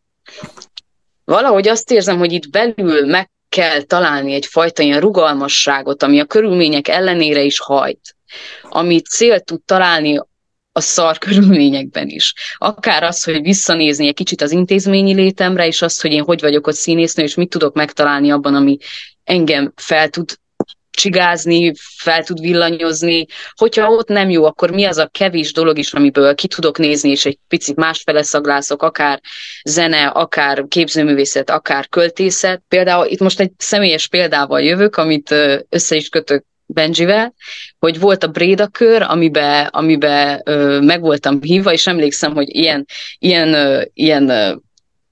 [1.25, 6.89] valahogy azt érzem, hogy itt belül meg kell találni egyfajta ilyen rugalmasságot, ami a körülmények
[6.89, 8.17] ellenére is hajt,
[8.63, 10.19] ami célt tud találni
[10.73, 12.35] a szar körülményekben is.
[12.57, 16.67] Akár az, hogy visszanézni egy kicsit az intézményi létemre, és azt, hogy én hogy vagyok
[16.67, 18.77] ott színésznő, és mit tudok megtalálni abban, ami
[19.25, 20.39] engem fel tud
[20.95, 23.27] csigázni, fel tud villanyozni.
[23.55, 27.11] Hogyha ott nem jó, akkor mi az a kevés dolog is, amiből ki tudok nézni,
[27.11, 29.21] és egy picit másfele szaglászok, akár
[29.65, 32.63] zene, akár képzőművészet, akár költészet.
[32.69, 35.35] Például itt most egy személyes példával jövök, amit
[35.69, 37.35] össze is kötök Benjivel,
[37.79, 42.87] hogy volt a Bréda kör, amiben amibe, ö, meg voltam hívva, és emlékszem, hogy ilyen,
[43.19, 44.55] ilyen, ö, ilyen ö,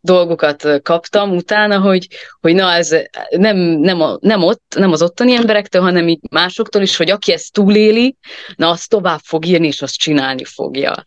[0.04, 2.08] dolgokat kaptam utána, hogy,
[2.40, 2.96] hogy na ez
[3.30, 7.32] nem, nem, a, nem ott, nem az ottani emberektől, hanem így másoktól is, hogy aki
[7.32, 8.16] ezt túléli,
[8.56, 11.04] na azt tovább fog írni, és azt csinálni fogja.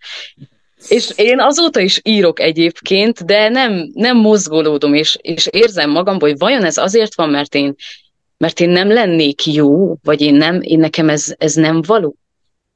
[0.88, 6.38] És én azóta is írok egyébként, de nem, nem mozgolódom, és, és érzem magamból, hogy
[6.38, 7.76] vajon ez azért van, mert én
[8.38, 12.16] mert én nem lennék jó, vagy én nem, én nekem ez, ez nem való.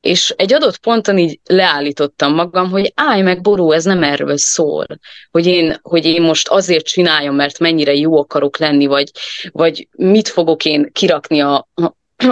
[0.01, 4.85] És egy adott ponton így leállítottam magam, hogy állj meg, Boró, ez nem erről szól,
[5.31, 9.12] hogy én, hogy én most azért csináljam, mert mennyire jó akarok lenni, vagy,
[9.51, 11.67] vagy mit fogok én kirakni a,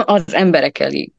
[0.04, 1.12] az emberek elé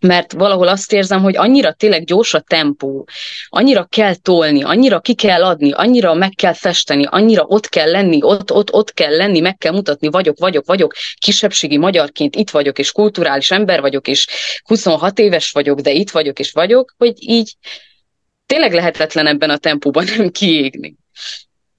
[0.00, 3.08] mert valahol azt érzem, hogy annyira tényleg gyors a tempó,
[3.48, 8.18] annyira kell tolni, annyira ki kell adni, annyira meg kell festeni, annyira ott kell lenni,
[8.22, 12.78] ott, ott, ott kell lenni, meg kell mutatni, vagyok, vagyok, vagyok, kisebbségi magyarként itt vagyok,
[12.78, 14.26] és kulturális ember vagyok, és
[14.64, 17.56] 26 éves vagyok, de itt vagyok, és vagyok, hogy így
[18.46, 20.96] tényleg lehetetlen ebben a tempóban nem kiégni.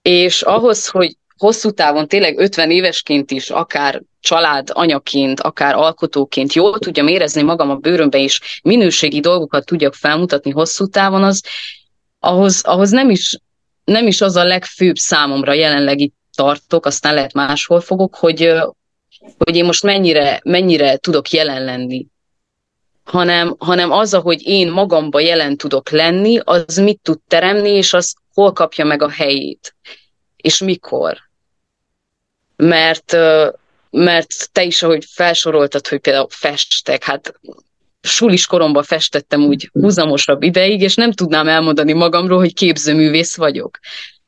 [0.02, 6.80] És ahhoz, hogy hosszú távon tényleg 50 évesként is, akár család anyaként, akár alkotóként jól
[6.80, 11.44] tudjam érezni magam a bőrömbe, és minőségi dolgokat tudjak felmutatni hosszú távon, az
[12.20, 13.38] ahhoz, ahhoz nem, is,
[13.84, 18.54] nem is az a legfőbb számomra jelenleg itt tartok, aztán lehet máshol fogok, hogy,
[19.38, 22.06] hogy én most mennyire, mennyire tudok jelen lenni.
[23.04, 28.16] Hanem, hanem az, ahogy én magamba jelen tudok lenni, az mit tud teremni, és az
[28.34, 29.76] hol kapja meg a helyét,
[30.44, 31.18] és mikor.
[32.56, 33.16] Mert
[33.90, 37.40] mert te is, ahogy felsoroltad, hogy például festek, hát
[38.02, 43.80] sulis koromban festettem úgy húzamosabb ideig, és nem tudnám elmondani magamról, hogy képzőművész vagyok.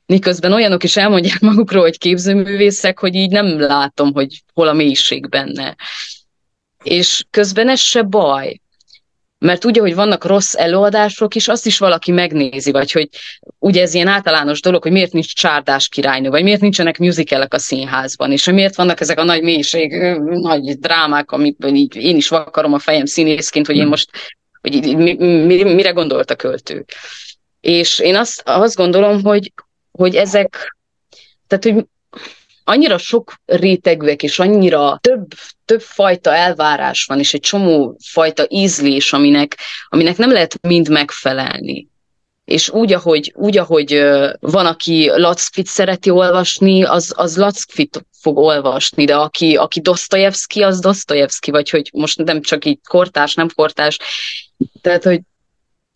[0.05, 5.29] Miközben olyanok is elmondják magukról, hogy képzőművészek, hogy így nem látom, hogy hol a mélység
[5.29, 5.75] benne.
[6.83, 8.61] És közben ez se baj,
[9.45, 13.09] mert ugye, hogy vannak rossz előadások is, azt is valaki megnézi, vagy hogy
[13.59, 17.59] ugye ez ilyen általános dolog, hogy miért nincs csárdás királynő, vagy miért nincsenek musicalek a
[17.59, 19.91] színházban, és hogy miért vannak ezek a nagy mélység,
[20.23, 24.09] nagy drámák, amikből így én is vakarom a fejem színészként, hogy én most,
[24.61, 26.85] hogy mi, mi, mire gondolt a költő.
[27.61, 29.53] És én azt, azt gondolom, hogy,
[29.91, 30.77] hogy ezek,
[31.47, 31.85] tehát, hogy
[32.65, 35.27] annyira sok rétegűek, és annyira több,
[35.65, 41.87] több fajta elvárás van, és egy csomó fajta ízlés, aminek, aminek nem lehet mind megfelelni.
[42.45, 44.03] És úgy, ahogy, úgy, ahogy
[44.39, 50.79] van, aki Lackfit szereti olvasni, az, az Lackfit fog olvasni, de aki, aki Dostoyevsky, az
[50.79, 53.99] Dostoyevsky, vagy hogy most nem csak így kortás, nem kortás.
[54.81, 55.21] Tehát, hogy,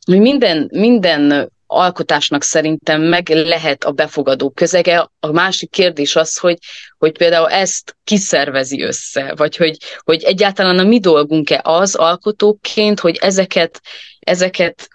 [0.05, 5.09] hogy minden, minden alkotásnak szerintem meg lehet a befogadó közege.
[5.19, 6.57] A másik kérdés az, hogy,
[6.97, 13.17] hogy például ezt kiszervezi össze, vagy hogy, hogy egyáltalán a mi dolgunk-e az alkotóként, hogy
[13.21, 13.81] ezeket,
[14.19, 14.87] ezeket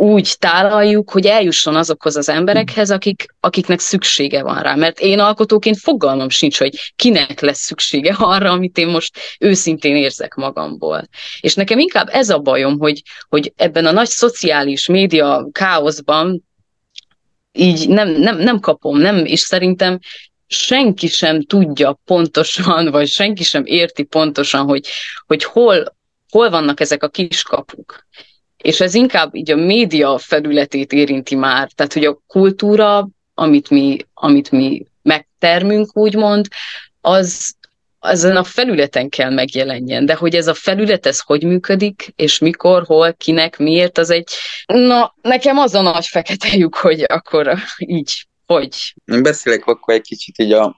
[0.00, 4.74] úgy tálaljuk, hogy eljusson azokhoz az emberekhez, akik, akiknek szüksége van rá.
[4.74, 10.34] Mert én alkotóként fogalmam sincs, hogy kinek lesz szüksége arra, amit én most őszintén érzek
[10.34, 11.08] magamból.
[11.40, 16.44] És nekem inkább ez a bajom, hogy, hogy ebben a nagy szociális média káoszban
[17.52, 19.98] így nem, nem, nem kapom, nem, és szerintem
[20.46, 24.86] senki sem tudja pontosan, vagy senki sem érti pontosan, hogy,
[25.26, 25.96] hogy hol,
[26.30, 28.06] hol vannak ezek a kiskapuk.
[28.62, 33.96] És ez inkább így a média felületét érinti már, tehát hogy a kultúra, amit mi,
[34.14, 36.46] amit mi megtermünk, úgymond,
[37.00, 37.54] az,
[38.00, 42.84] ezen a felületen kell megjelenjen, de hogy ez a felület, ez hogy működik, és mikor,
[42.86, 44.28] hol, kinek, miért, az egy,
[44.66, 48.94] na, nekem az a nagy fekete lyuk, hogy akkor így, hogy.
[49.04, 50.77] Beszélek akkor egy kicsit így a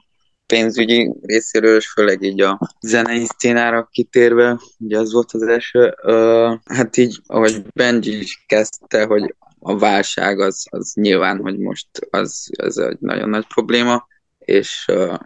[0.50, 5.94] pénzügyi részéről, és főleg így a zenei szcénára kitérve, ugye az volt az első.
[6.02, 11.88] Uh, hát így, ahogy Benji is kezdte, hogy a válság az, az nyilván, hogy most
[12.10, 14.06] az, az egy nagyon nagy probléma,
[14.38, 15.18] és uh,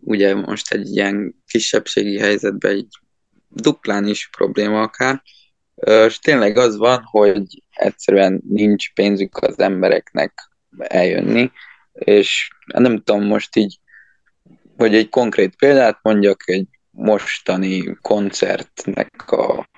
[0.00, 2.88] ugye most egy ilyen kisebbségi helyzetben egy
[3.48, 5.22] duplán is probléma akár,
[6.06, 11.50] és tényleg az van, hogy egyszerűen nincs pénzük az embereknek eljönni,
[11.92, 13.78] és nem tudom most így,
[14.78, 19.68] hogy egy konkrét példát mondjak, egy mostani koncertnek a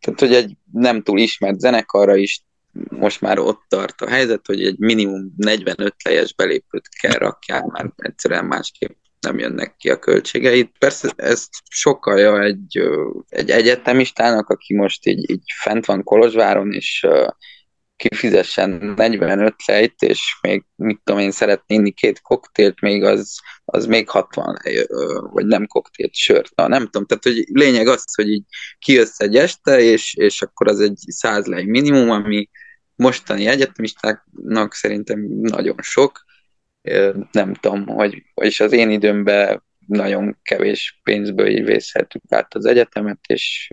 [0.00, 2.42] tehát, hogy egy nem túl ismert zenekarra is
[2.88, 7.92] most már ott tart a helyzet, hogy egy minimum 45 lejes belépőt kell rakják, mert
[7.96, 10.72] egyszerűen másképp nem jönnek ki a költségeit.
[10.78, 12.80] Persze ezt sokalja egy,
[13.28, 17.06] egy egyetemistának, aki most így, így fent van Kolozsváron, és
[17.96, 23.86] kifizessen 45 lejt, és még, mit tudom én, szeretné inni két koktélt, még az, az
[23.86, 24.86] még 60 lej,
[25.20, 28.44] vagy nem koktélt, sört, na, nem tudom, tehát hogy lényeg az, hogy így
[28.78, 32.48] kijössz egy este, és, és akkor az egy 100 lej minimum, ami
[32.94, 36.24] mostani egyetemistáknak szerintem nagyon sok,
[37.32, 43.18] nem tudom, hogy, és az én időmben nagyon kevés pénzből így vészheltük át az egyetemet,
[43.26, 43.70] és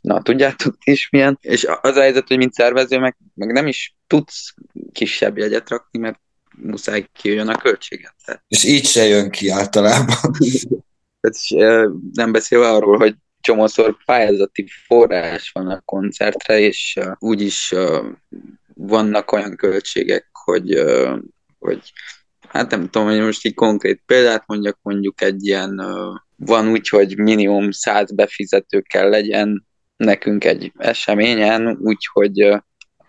[0.00, 1.38] na, tudjátok is milyen.
[1.40, 4.54] És az a helyzet, hogy mint szervező, meg, meg nem is tudsz
[4.92, 6.20] kisebb jegyet rakni, mert
[6.56, 8.14] muszáj kijöjjön a költséget.
[8.24, 8.44] Tehát.
[8.48, 10.16] És így se jön ki általában.
[11.20, 17.74] Tehát, nem beszélve arról, hogy csomószor pályázati forrás van a koncertre, és úgyis
[18.74, 20.82] vannak olyan költségek, hogy
[21.60, 21.92] hogy
[22.50, 25.82] hát nem tudom, hogy most így konkrét példát mondjak, mondjuk egy ilyen,
[26.36, 32.40] van úgy, hogy minimum 100 befizető kell legyen nekünk egy eseményen, úgyhogy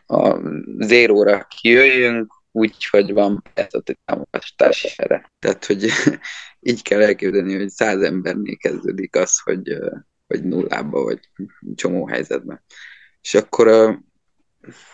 [0.06, 0.40] a
[0.80, 5.32] zéróra kijöjjünk, úgyhogy van pályázati támogatás erre.
[5.40, 5.88] Tehát, hogy
[6.70, 9.78] így kell elképzelni, hogy száz embernél kezdődik az, hogy,
[10.28, 11.20] hogy nullába, vagy
[11.76, 12.64] csomó helyzetben.
[13.22, 14.00] És akkor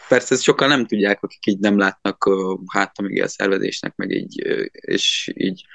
[0.07, 2.29] persze ezt sokan nem tudják, akik így nem látnak
[2.73, 5.65] hátra még a szervezésnek, meg így, és így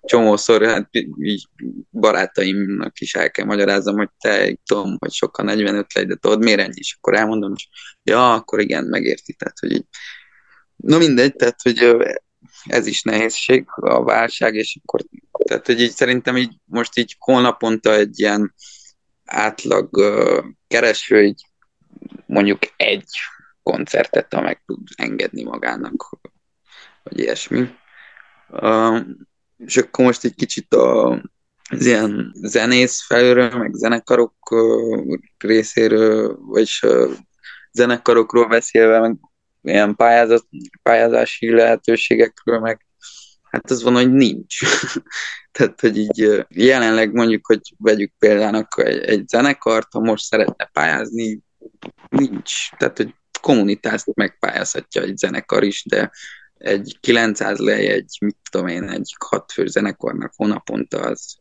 [0.00, 1.46] csomószor hát így
[1.90, 6.60] barátaimnak is el kell magyarázom, hogy te tudom, hogy sokkal 45 legy, de tudod, miért
[6.60, 6.78] ennyi?
[6.78, 7.68] És akkor elmondom, és
[8.02, 9.32] ja, akkor igen, megérti.
[9.32, 9.86] Tehát, hogy így,
[10.76, 11.96] na mindegy, tehát, hogy
[12.64, 15.00] ez is nehézség, a válság, és akkor,
[15.44, 18.54] tehát, hogy így szerintem így most így hónaponta egy ilyen
[19.24, 21.47] átlag uh, kereső így
[22.26, 23.10] mondjuk egy
[23.62, 26.18] koncertet, ha meg tud engedni magának,
[27.02, 27.68] vagy ilyesmi.
[28.48, 29.00] Uh,
[29.56, 31.10] és akkor most egy kicsit a,
[31.70, 34.54] az ilyen zenész felőről, meg zenekarok
[35.38, 37.12] részéről, vagy uh,
[37.72, 39.16] zenekarokról beszélve, meg
[39.62, 40.46] ilyen pályázat,
[40.82, 42.86] pályázási lehetőségekről, meg
[43.50, 44.58] hát az van, hogy nincs.
[45.52, 51.40] Tehát, hogy így jelenleg mondjuk, hogy vegyük példának egy, egy zenekart, ha most szeretne pályázni,
[52.08, 52.70] nincs.
[52.76, 56.10] Tehát, hogy kommunitást megpályázhatja egy zenekar is, de
[56.54, 61.38] egy 900 lej, egy, mit tudom én, egy hat fő zenekarnak hónaponta az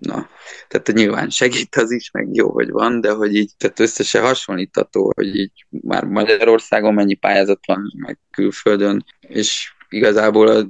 [0.00, 0.28] Na,
[0.68, 5.12] tehát nyilván segít az is, meg jó, hogy van, de hogy így, tehát összesen hasonlítató,
[5.14, 10.66] hogy így már Magyarországon mennyi pályázat van, meg külföldön, és igazából az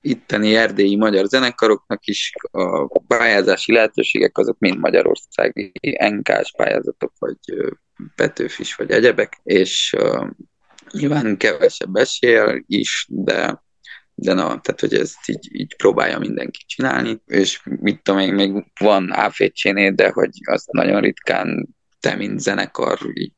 [0.00, 5.72] itteni erdélyi magyar zenekaroknak is a pályázási lehetőségek azok mind magyarországi
[6.10, 7.38] NK-s pályázatok, vagy
[8.14, 10.28] Petőfis vagy egyebek, és uh,
[10.90, 13.66] nyilván kevesebb esél is, de
[14.20, 18.64] de na, tehát hogy ezt így, így próbálja mindenki csinálni, és mit tudom én, még
[18.80, 21.68] van AFC-nél, de hogy azt nagyon ritkán
[22.00, 23.32] te, mint zenekar, így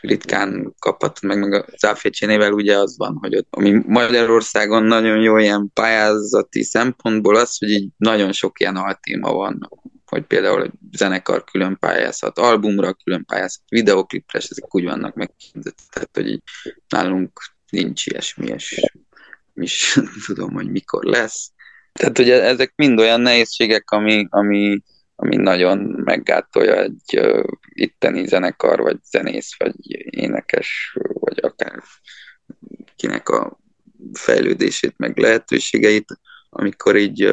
[0.00, 5.36] ritkán kaphatod meg, meg az AFC-nével ugye az van, hogy ott, ami Magyarországon nagyon jó
[5.36, 9.68] ilyen pályázati szempontból az, hogy így nagyon sok ilyen altéma van,
[10.14, 15.30] hogy például egy zenekar külön pályázhat albumra, külön pályázhat videoklipre, és ezek úgy vannak meg,
[15.90, 16.42] tehát hogy így
[16.88, 17.40] nálunk
[17.70, 18.80] nincs ilyesmi, és
[19.54, 21.52] is tudom, hogy mikor lesz.
[21.92, 24.82] Tehát ugye ezek mind olyan nehézségek, ami, ami,
[25.14, 29.74] ami nagyon meggátolja egy uh, itteni zenekar, vagy zenész, vagy
[30.10, 31.82] énekes, vagy akár
[32.68, 33.58] mindenkinek a
[34.12, 36.18] fejlődését, meg lehetőségeit,
[36.50, 37.30] amikor így,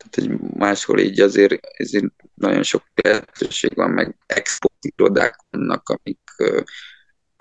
[0.00, 6.20] tehát hogy máshol így azért, azért nagyon sok lehetőség van, meg exportirodák vannak, amik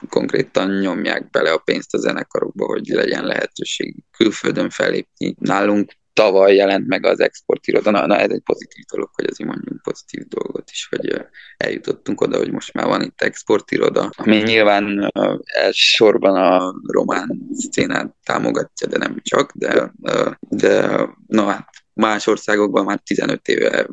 [0.10, 5.36] konkrétan nyomják bele a pénzt a zenekarokba, hogy legyen lehetőség külföldön fellépni.
[5.39, 9.82] Nálunk tavaly jelent meg az exportiroda, na, na ez egy pozitív dolog, hogy azért mondjunk
[9.82, 11.26] pozitív dolgot is, hogy
[11.57, 15.12] eljutottunk oda, hogy most már van itt exportiroda, ami nyilván
[15.43, 19.93] elsősorban a román szcénát támogatja, de nem csak, de,
[20.39, 21.68] de na hát
[21.99, 23.89] más országokban már 15 éve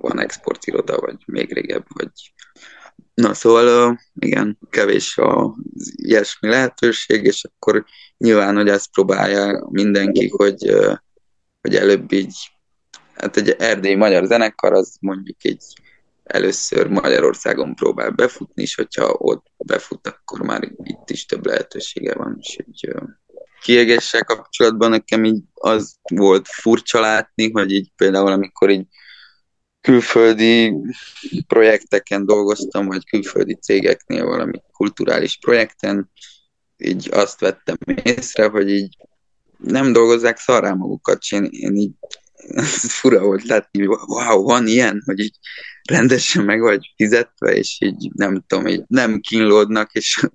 [0.00, 2.10] van exportiroda, vagy még régebb, vagy
[3.14, 5.54] Na szóval igen, kevés a
[5.94, 7.84] ilyesmi lehetőség, és akkor
[8.18, 10.74] nyilván, hogy ezt próbálja mindenki, hogy,
[11.60, 12.36] hogy előbb így,
[13.14, 15.64] hát egy erdélyi magyar zenekar, az mondjuk így
[16.24, 22.36] először Magyarországon próbál befutni, és hogyha ott befut, akkor már itt is több lehetősége van,
[22.40, 22.94] és így
[23.62, 28.86] kiegéssel kapcsolatban nekem így az volt furcsa látni, hogy így például amikor így
[29.80, 30.74] külföldi
[31.46, 36.10] projekteken dolgoztam, vagy külföldi cégeknél valami kulturális projekten,
[36.76, 38.96] így azt vettem észre, hogy így
[39.58, 41.92] nem dolgozzák szarrá magukat, és én, én így
[43.00, 45.36] fura volt látni, hogy wow, van ilyen, hogy így
[45.88, 50.28] rendesen meg vagy fizetve, és így nem tudom, így nem kínlódnak, és,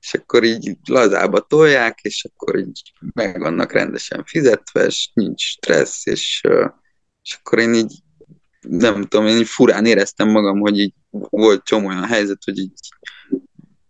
[0.00, 6.06] és akkor így lazába tolják, és akkor így meg vannak rendesen fizetve, és nincs stressz,
[6.06, 6.42] és,
[7.22, 7.92] és akkor én így
[8.60, 12.72] nem tudom, én így furán éreztem magam, hogy így volt csomó olyan helyzet, hogy így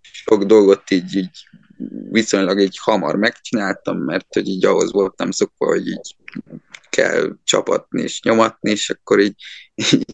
[0.00, 1.48] sok dolgot így, így
[2.11, 6.16] viszonylag így hamar megcsináltam, mert hogy így ahhoz voltam szokva, hogy így
[6.99, 9.34] kell csapatni és nyomatni, és akkor így,
[9.74, 10.05] így,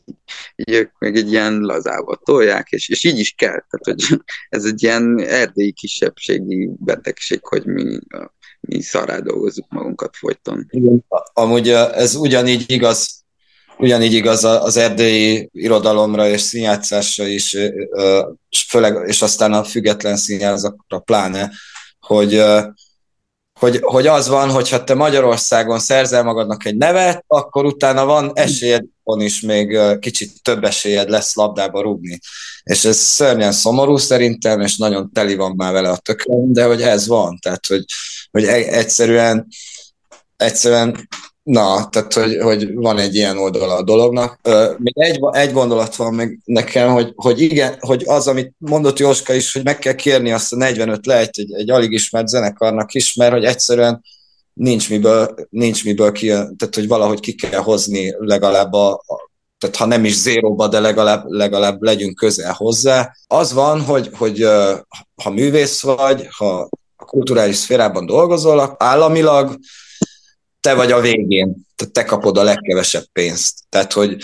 [0.54, 3.64] így ők meg egy ilyen lazába tolják, és, és így is kell.
[3.70, 4.18] Tehát, hogy
[4.48, 7.98] ez egy ilyen erdélyi kisebbségi betegség, hogy mi,
[8.60, 10.66] mi szará dolgozzuk magunkat folyton.
[10.70, 11.04] Igen.
[11.32, 13.22] Amúgy ez ugyanígy igaz
[13.78, 17.56] ugyanígy igaz az erdélyi irodalomra és színjátszásra is,
[18.68, 21.50] főleg, és aztán a független színjátszakra pláne,
[22.00, 22.42] hogy,
[23.64, 28.84] hogy, hogy az van, hogyha te Magyarországon szerzel magadnak egy nevet, akkor utána van esélyed
[29.02, 32.18] on is még kicsit több esélyed lesz labdába rúgni.
[32.62, 36.82] És ez szörnyen szomorú szerintem, és nagyon teli van már vele a tökön, de hogy
[36.82, 37.84] ez van, tehát hogy,
[38.30, 39.46] hogy e-, egyszerűen
[40.36, 41.08] egyszerűen
[41.44, 44.38] Na, tehát, hogy, hogy van egy ilyen oldala a dolognak.
[44.78, 49.34] Még egy, egy gondolat van meg nekem, hogy, hogy igen, hogy az, amit mondott Jóska
[49.34, 53.14] is, hogy meg kell kérni azt a 45 lejt egy, egy alig ismert zenekarnak is,
[53.14, 54.02] mert hogy egyszerűen
[54.52, 59.02] nincs miből, nincs miből ki, tehát hogy valahogy ki kell hozni legalább a
[59.58, 63.12] tehát ha nem is zéróba, de legalább, legalább legyünk közel hozzá.
[63.26, 64.46] Az van, hogy, hogy
[65.22, 69.58] ha művész vagy, ha a kulturális szférában dolgozol, államilag
[70.64, 73.54] te vagy a végén, tehát te kapod a legkevesebb pénzt.
[73.68, 74.16] Tehát, hogy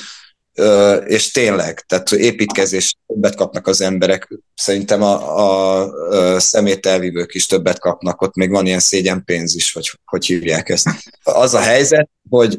[1.07, 7.79] és tényleg, tehát építkezés többet kapnak az emberek, szerintem a, a, a szemételvívők is többet
[7.79, 10.89] kapnak, ott még van ilyen szégyen pénz is, vagy hogy hívják ezt.
[11.23, 12.57] Az a helyzet, hogy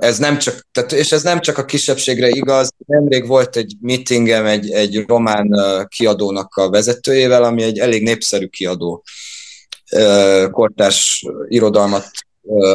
[0.00, 4.46] ez nem csak, tehát, és ez nem csak a kisebbségre igaz, nemrég volt egy meetingem
[4.46, 5.50] egy, egy román
[5.88, 9.04] kiadónak a vezetőjével, ami egy elég népszerű kiadó,
[10.50, 12.10] kortárs irodalmat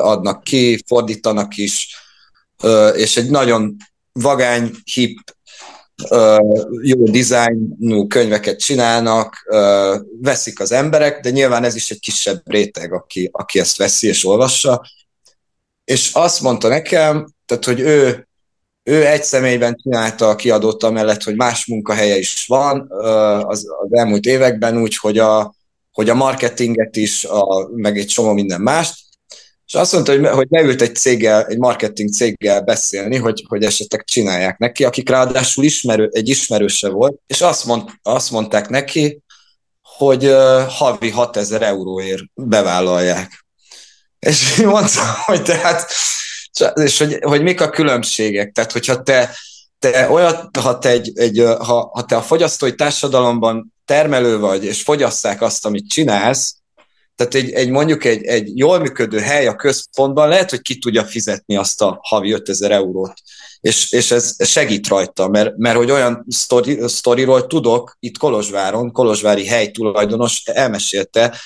[0.02, 1.96] adnak ki, fordítanak is,
[2.96, 3.76] és egy nagyon
[4.12, 5.20] vagány, hip,
[6.82, 9.46] jó dizájnú könyveket csinálnak,
[10.22, 14.26] veszik az emberek, de nyilván ez is egy kisebb réteg, aki, aki ezt veszi és
[14.26, 14.82] olvassa.
[15.86, 18.28] És azt mondta nekem, tehát, hogy ő,
[18.84, 22.92] ő egy személyben csinálta a kiadót amellett, hogy más munkahelye is van
[23.46, 25.54] az, az elmúlt években, úgy, hogy a,
[25.92, 29.09] hogy a marketinget is, a, meg egy csomó minden mást,
[29.70, 34.04] és azt mondta, hogy, hogy leült egy céggel, egy marketing céggel beszélni, hogy, hogy esetleg
[34.04, 39.22] csinálják neki, akik ráadásul ismerő, egy ismerőse volt, és azt, mond, azt mondták neki,
[39.82, 43.46] hogy uh, havi 6000 euróért bevállalják.
[44.20, 45.92] És mondta, hogy tehát,
[46.74, 49.36] és hogy, hogy mik a különbségek, tehát hogyha te,
[49.80, 54.82] te olyat, ha te, egy, egy, ha, ha te a fogyasztói társadalomban termelő vagy, és
[54.82, 56.59] fogyasszák azt, amit csinálsz,
[57.20, 61.04] tehát egy, egy mondjuk egy, egy jól működő hely a központban lehet, hogy ki tudja
[61.04, 63.14] fizetni azt a havi 5000 eurót.
[63.62, 69.46] És, és ez segít rajta, mert, mert hogy olyan sztori, sztoriról tudok, itt Kolozsváron, Kolozsvári
[69.46, 71.38] hely tulajdonos elmesélte,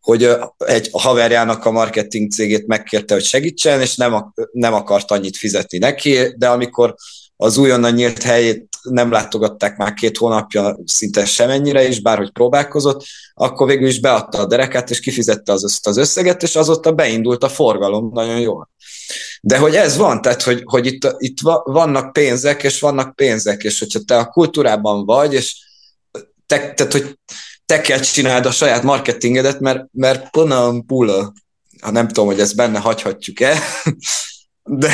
[0.00, 5.78] hogy egy haverjának a marketing cégét megkérte, hogy segítsen, és nem, nem akart annyit fizetni
[5.78, 6.94] neki, de amikor
[7.36, 13.04] az újonnan nyílt helyét nem látogatták már két hónapja szinte semennyire is, bárhogy próbálkozott,
[13.34, 17.48] akkor végül is beadta a derekát, és kifizette az, az összeget, és azóta beindult a
[17.48, 18.70] forgalom nagyon jól.
[19.40, 23.78] De hogy ez van, tehát hogy, hogy itt, itt vannak pénzek, és vannak pénzek, és
[23.78, 25.56] hogyha te a kultúrában vagy, és
[26.46, 27.18] te, tehát, hogy
[27.66, 31.32] te kell csináld a saját marketingedet, mert, mert ponam pula,
[31.80, 33.58] ha nem tudom, hogy ezt benne hagyhatjuk-e,
[34.62, 34.92] de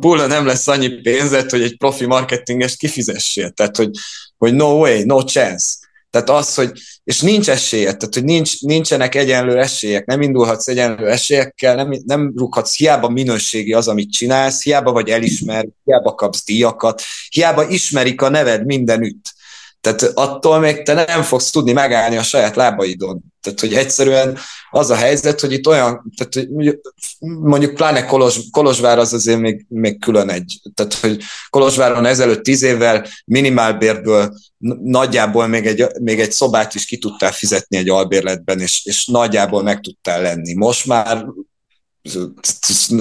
[0.00, 3.50] pula nem lesz annyi pénzet, hogy egy profi marketingest kifizessél.
[3.50, 3.90] Tehát, hogy,
[4.36, 5.66] hogy no way, no chance.
[6.10, 6.72] Tehát az, hogy,
[7.04, 12.32] és nincs esélye, tehát hogy nincs, nincsenek egyenlő esélyek, nem indulhatsz egyenlő esélyekkel, nem, nem
[12.36, 18.28] rúghatsz, hiába minőségi az, amit csinálsz, hiába vagy elismer, hiába kapsz díjakat, hiába ismerik a
[18.28, 19.34] neved mindenütt.
[19.86, 23.22] Tehát attól még te nem fogsz tudni megállni a saját lábaidon.
[23.40, 24.38] Tehát, hogy egyszerűen
[24.70, 26.78] az a helyzet, hogy itt olyan, tehát hogy
[27.18, 30.60] mondjuk pláne Kolos, Kolozsvár az azért még, még külön egy.
[30.74, 34.34] Tehát, hogy Kolozsváron ezelőtt tíz évvel minimálbérből
[34.82, 39.62] nagyjából még egy, még egy szobát is ki tudtál fizetni egy albérletben, és, és nagyjából
[39.62, 40.54] meg tudtál lenni.
[40.54, 41.24] Most már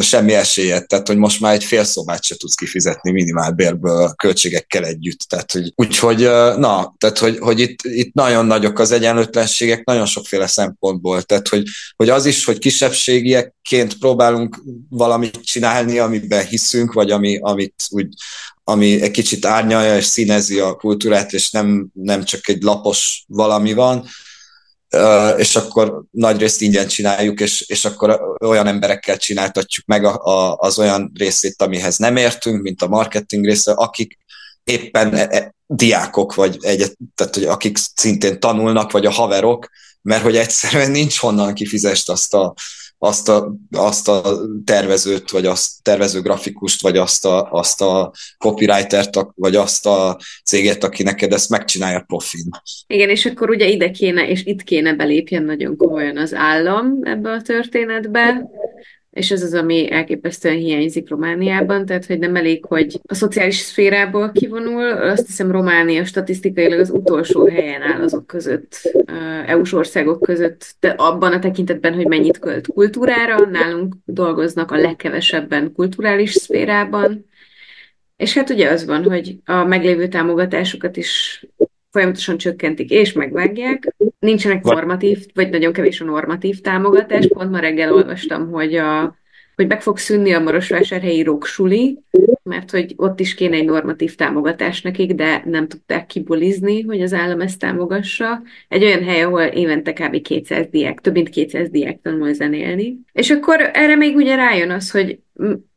[0.01, 4.13] semmi esélyed, tehát hogy most már egy fél szobát se tudsz kifizetni minimál bérből a
[4.13, 5.19] költségekkel együtt.
[5.19, 6.19] Tehát, hogy, úgyhogy,
[6.57, 11.21] na, tehát, hogy, hogy itt, itt nagyon nagyok az egyenlőtlenségek, nagyon sokféle szempontból.
[11.21, 11.63] Tehát, hogy,
[11.95, 18.07] hogy az is, hogy kisebbségiekként próbálunk valamit csinálni, amiben hiszünk, vagy ami, amit úgy,
[18.63, 23.73] ami egy kicsit árnyalja és színezi a kultúrát, és nem, nem csak egy lapos valami
[23.73, 24.07] van,
[25.37, 30.79] és akkor nagyrészt ingyen csináljuk, és, és akkor olyan emberekkel csináltatjuk meg a, a, az
[30.79, 34.17] olyan részét, amihez nem értünk, mint a marketing része, akik
[34.63, 39.69] éppen e, e, diákok, vagy egyet, tehát, hogy akik szintén tanulnak, vagy a haverok,
[40.01, 42.53] mert hogy egyszerűen nincs honnan kifizest azt a,
[42.97, 44.21] azt a, azt a
[44.65, 50.83] tervezőt, vagy azt tervező grafikust, vagy azt a, azt a copywritert, vagy azt a céget,
[50.83, 52.49] aki neked ezt megcsinálja profin.
[52.87, 57.31] Igen, és akkor ugye ide kéne, és itt kéne belépjen nagyon komolyan az állam ebbe
[57.31, 58.49] a történetbe,
[59.15, 64.31] és ez az, ami elképesztően hiányzik Romániában, tehát hogy nem elég, hogy a szociális szférából
[64.31, 68.81] kivonul, azt hiszem Románia statisztikailag az utolsó helyen áll azok között,
[69.45, 75.73] EU-s országok között, de abban a tekintetben, hogy mennyit költ kultúrára, nálunk dolgoznak a legkevesebben
[75.73, 77.25] kulturális szférában,
[78.15, 81.45] és hát ugye az van, hogy a meglévő támogatásokat is
[81.95, 83.95] folyamatosan csökkentik és megvágják.
[84.19, 87.27] Nincsenek normatív, vagy nagyon kevés a normatív támogatás.
[87.27, 89.15] Pont ma reggel olvastam, hogy, a,
[89.55, 91.99] hogy meg fog szűnni a Marosvásárhelyi roksuli,
[92.43, 97.13] mert hogy ott is kéne egy normatív támogatás nekik, de nem tudták kibulizni, hogy az
[97.13, 98.41] állam ezt támogassa.
[98.67, 100.21] Egy olyan hely, ahol évente kb.
[100.21, 102.99] 200 diák, több mint 200 diák tanul zenélni.
[103.11, 105.19] És akkor erre még ugye rájön az, hogy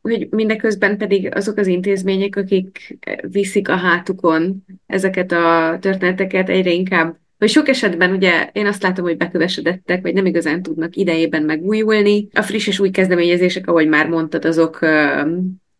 [0.01, 7.17] hogy mindeközben pedig azok az intézmények, akik viszik a hátukon ezeket a történeteket egyre inkább,
[7.39, 12.27] vagy sok esetben ugye én azt látom, hogy bekövesedettek, vagy nem igazán tudnak idejében megújulni.
[12.33, 14.79] A friss és új kezdeményezések, ahogy már mondtad, azok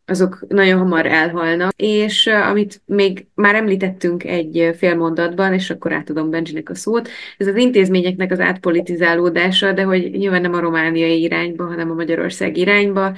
[0.10, 6.30] azok nagyon hamar elhalnak, és amit még már említettünk egy fél mondatban, és akkor átadom
[6.30, 11.66] Benjinek a szót, ez az intézményeknek az átpolitizálódása, de hogy nyilván nem a romániai irányba,
[11.66, 13.16] hanem a Magyarország irányba,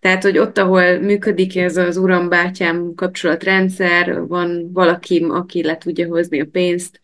[0.00, 6.40] tehát, hogy ott, ahol működik ez az uram-bátyám kapcsolatrendszer, van valaki, aki le tudja hozni
[6.40, 7.00] a pénzt,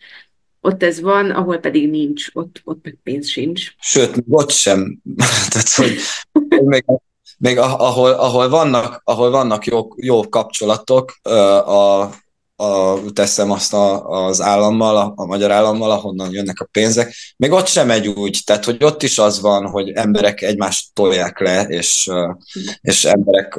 [0.60, 3.70] ott ez van, ahol pedig nincs, ott, ott meg pénz sincs.
[3.80, 5.00] Sőt, ott sem.
[5.50, 5.96] Tehát, hogy
[6.64, 6.84] még
[7.40, 12.10] még ahol, ahol vannak, ahol vannak jó, jó kapcsolatok, a,
[12.56, 17.50] a, teszem azt a, az állammal, a, a magyar állammal, ahonnan jönnek a pénzek, még
[17.52, 21.62] ott sem megy úgy, tehát hogy ott is az van, hogy emberek egymást tolják le,
[21.62, 22.10] és,
[22.80, 23.58] és emberek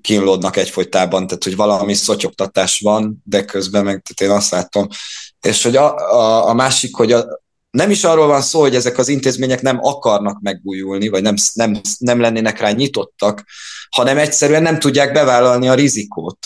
[0.00, 4.88] kínlódnak egyfolytában, tehát hogy valami szotyogtatás van, de közben meg tehát én azt látom,
[5.46, 7.40] és hogy a, a, a másik, hogy a,
[7.70, 11.80] nem is arról van szó, hogy ezek az intézmények nem akarnak megújulni, vagy nem, nem,
[11.98, 13.44] nem lennének rá nyitottak,
[13.90, 16.38] hanem egyszerűen nem tudják bevállalni a rizikót,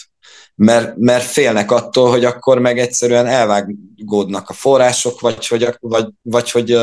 [0.55, 6.51] mert, mert félnek attól, hogy akkor meg egyszerűen elvágódnak a források, vagy hogy, vagy, vagy,
[6.51, 6.77] hogy,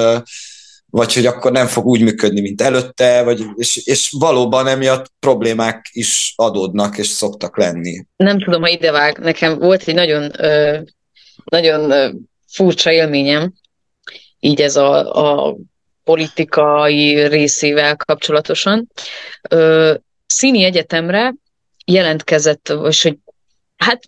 [0.89, 5.89] vagy hogy akkor nem fog úgy működni, mint előtte, vagy, és, és valóban emiatt problémák
[5.91, 8.05] is adódnak, és szoktak lenni.
[8.15, 9.17] Nem tudom, ha idevág.
[9.17, 10.31] Nekem volt egy nagyon,
[11.49, 12.13] nagyon
[12.47, 13.53] furcsa élményem,
[14.39, 15.13] így ez a,
[15.47, 15.55] a
[16.03, 18.87] politikai részével kapcsolatosan.
[19.49, 19.93] Ö,
[20.25, 21.33] színi egyetemre
[21.85, 23.17] jelentkezett, vagy hogy
[23.77, 24.03] hát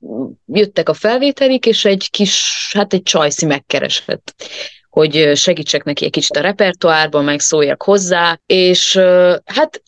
[0.46, 4.34] jöttek a felvételik, és egy kis, hát egy csajszi megkeresett
[4.90, 8.98] hogy segítsek neki egy kicsit a repertoárban, meg szóljak hozzá, és
[9.46, 9.82] hát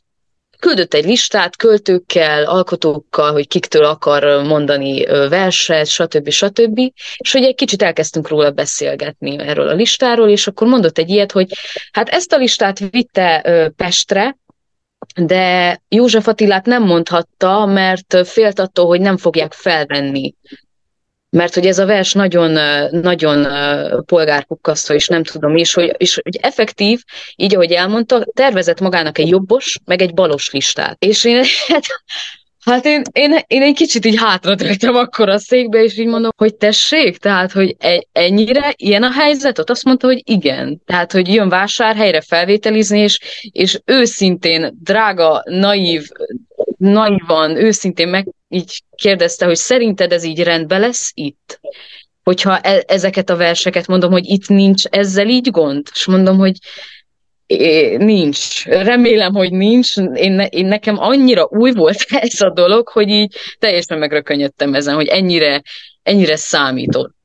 [0.62, 6.30] küldött egy listát költőkkel, alkotókkal, hogy kiktől akar mondani verset, stb.
[6.30, 6.80] stb.
[7.18, 11.32] És hogy egy kicsit elkezdtünk róla beszélgetni erről a listáról, és akkor mondott egy ilyet,
[11.32, 11.48] hogy
[11.92, 13.42] hát ezt a listát vitte
[13.76, 14.38] Pestre,
[15.16, 20.34] de József Attilát nem mondhatta, mert félt attól, hogy nem fogják felvenni
[21.32, 22.52] mert hogy ez a vers nagyon,
[22.92, 23.48] nagyon
[24.06, 27.04] polgárpukkasztó, és nem tudom, és hogy, és hogy effektív,
[27.36, 31.04] így ahogy elmondta, tervezett magának egy jobbos, meg egy balos listát.
[31.04, 31.84] És én, hát,
[32.66, 36.56] hát én, én, én egy kicsit így hátradőltem akkor a székbe, és így mondom, hogy
[36.56, 39.60] tessék, tehát, hogy e, ennyire ilyen a helyzet?
[39.60, 40.82] Ott azt mondta, hogy igen.
[40.86, 43.20] Tehát, hogy jön vásárhelyre felvételizni, és,
[43.52, 46.08] és őszintén, drága, naív,
[46.78, 51.60] nagyban, őszintén meg így kérdezte, hogy szerinted ez így rendben lesz itt?
[52.24, 56.58] Hogyha e- ezeket a verseket mondom, hogy itt nincs ezzel így gond, és mondom, hogy
[57.46, 58.66] é, nincs.
[58.66, 59.98] Remélem, hogy nincs.
[59.98, 65.08] Én, én nekem annyira új volt ez a dolog, hogy így teljesen megrökönyödtem ezen, hogy
[65.08, 65.62] ennyire,
[66.04, 67.16] ennyire számított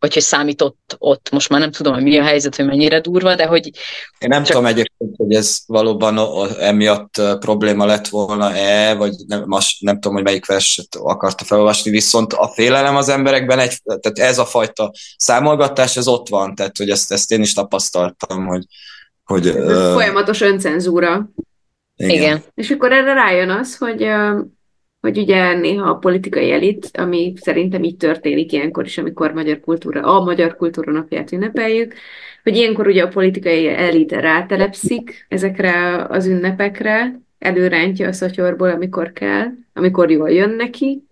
[0.00, 1.30] vagy hogy számított ott.
[1.30, 3.70] Most már nem tudom, hogy mi a helyzet, hogy mennyire durva, de hogy...
[4.18, 4.56] Én nem csak...
[4.56, 6.18] tudom egyébként, hogy ez valóban
[6.58, 12.32] emiatt probléma lett volna-e, vagy nem, most nem tudom, hogy melyik verset akarta felolvasni, viszont
[12.32, 16.90] a félelem az emberekben, egy, tehát ez a fajta számolgatás, ez ott van, tehát hogy
[16.90, 18.64] ezt, ezt én is tapasztaltam, hogy...
[19.24, 21.30] hogy uh, folyamatos öncenzúra.
[21.96, 22.14] Igen.
[22.14, 22.42] igen.
[22.54, 24.06] És akkor erre rájön az, hogy
[25.00, 30.00] hogy ugye néha a politikai elit, ami szerintem így történik ilyenkor is, amikor magyar kultúra,
[30.02, 31.94] a magyar kultúra napját ünnepeljük,
[32.42, 39.46] hogy ilyenkor ugye a politikai elit rátelepszik ezekre az ünnepekre, előrántja a szatyorból, amikor kell,
[39.72, 41.02] amikor jól jön neki,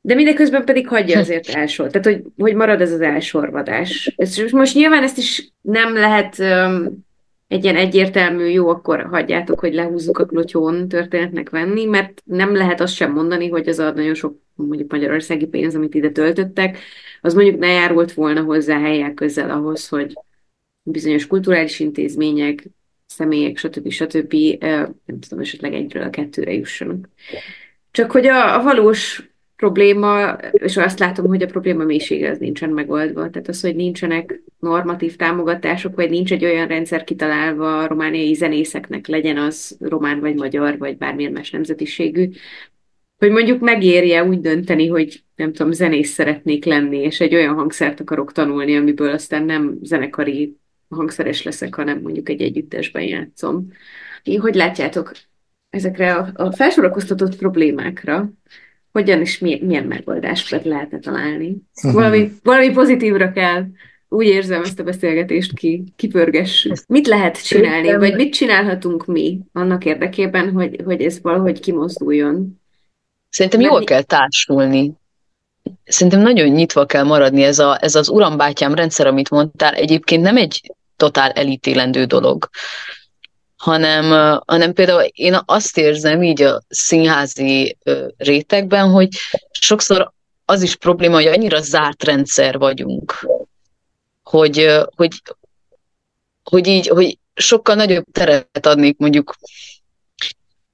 [0.00, 1.90] de mindeközben pedig hagyja azért elsor.
[1.90, 4.14] Tehát, hogy, hogy marad ez az elsorvadás.
[4.16, 7.04] És most nyilván ezt is nem lehet um,
[7.48, 12.80] egy ilyen egyértelmű, jó, akkor hagyjátok, hogy lehúzzuk a klotyón történetnek venni, mert nem lehet
[12.80, 16.78] azt sem mondani, hogy az a nagyon sok mondjuk magyarországi pénz, amit ide töltöttek,
[17.20, 20.12] az mondjuk ne járult volna hozzá helyek közel ahhoz, hogy
[20.82, 22.68] bizonyos kulturális intézmények,
[23.06, 23.90] személyek, stb.
[23.90, 24.34] stb.
[25.04, 27.08] nem tudom, esetleg egyről a kettőre jussanak.
[27.90, 29.33] Csak hogy a, a valós
[29.64, 33.30] probléma, és azt látom, hogy a probléma mélysége az nincsen megoldva.
[33.30, 39.06] Tehát az, hogy nincsenek normatív támogatások, vagy nincs egy olyan rendszer kitalálva a romániai zenészeknek,
[39.06, 42.30] legyen az román vagy magyar, vagy bármilyen más nemzetiségű,
[43.18, 48.00] hogy mondjuk megérje úgy dönteni, hogy nem tudom, zenész szeretnék lenni, és egy olyan hangszert
[48.00, 50.56] akarok tanulni, amiből aztán nem zenekari
[50.88, 53.68] hangszeres leszek, hanem mondjuk egy együttesben játszom.
[54.38, 55.12] Hogy látjátok
[55.70, 58.30] ezekre a, a felsorakoztatott problémákra,
[58.94, 61.56] hogyan és milyen megoldásokat lehetne találni.
[61.82, 63.64] Valami, valami pozitívra kell
[64.08, 66.76] úgy érzem ezt a beszélgetést ki, kipörgessük.
[66.86, 72.60] Mit lehet csinálni, vagy mit csinálhatunk mi annak érdekében, hogy, hogy ez valahogy kimozduljon?
[73.28, 74.92] Szerintem Mert jól kell társulni.
[75.84, 80.36] Szerintem nagyon nyitva kell maradni ez, a, ez az urambátyám rendszer, amit mondtál, egyébként nem
[80.36, 82.48] egy totál elítélendő dolog
[83.64, 87.76] hanem, hanem például én azt érzem így a színházi
[88.16, 89.08] rétegben, hogy
[89.50, 90.12] sokszor
[90.44, 93.26] az is probléma, hogy annyira zárt rendszer vagyunk,
[94.22, 95.22] hogy, hogy,
[96.42, 99.34] hogy így, hogy sokkal nagyobb teret adnék mondjuk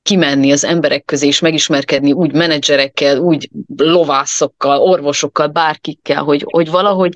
[0.03, 7.15] kimenni az emberek közé és megismerkedni úgy menedzserekkel, úgy lovászokkal, orvosokkal, bárkikkel, hogy, hogy valahogy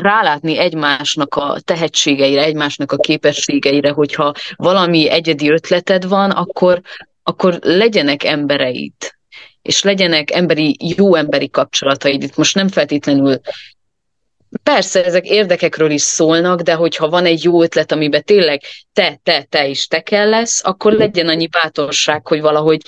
[0.00, 6.80] rálátni egymásnak a tehetségeire, egymásnak a képességeire, hogyha valami egyedi ötleted van, akkor,
[7.22, 8.92] akkor legyenek embereid,
[9.62, 12.22] és legyenek emberi, jó emberi kapcsolataid.
[12.22, 13.40] Itt most nem feltétlenül
[14.62, 19.42] Persze, ezek érdekekről is szólnak, de hogyha van egy jó ötlet, amiben tényleg te, te,
[19.42, 22.80] te is te kell lesz, akkor legyen annyi bátorság, hogy valahogy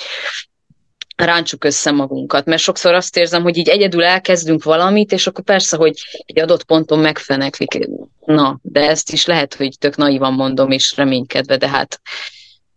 [1.17, 2.45] ráncsuk össze magunkat.
[2.45, 5.95] Mert sokszor azt érzem, hogy így egyedül elkezdünk valamit, és akkor persze, hogy
[6.27, 7.89] egy adott ponton megfeneklik.
[8.25, 12.01] Na, de ezt is lehet, hogy tök naivan mondom, és reménykedve, de hát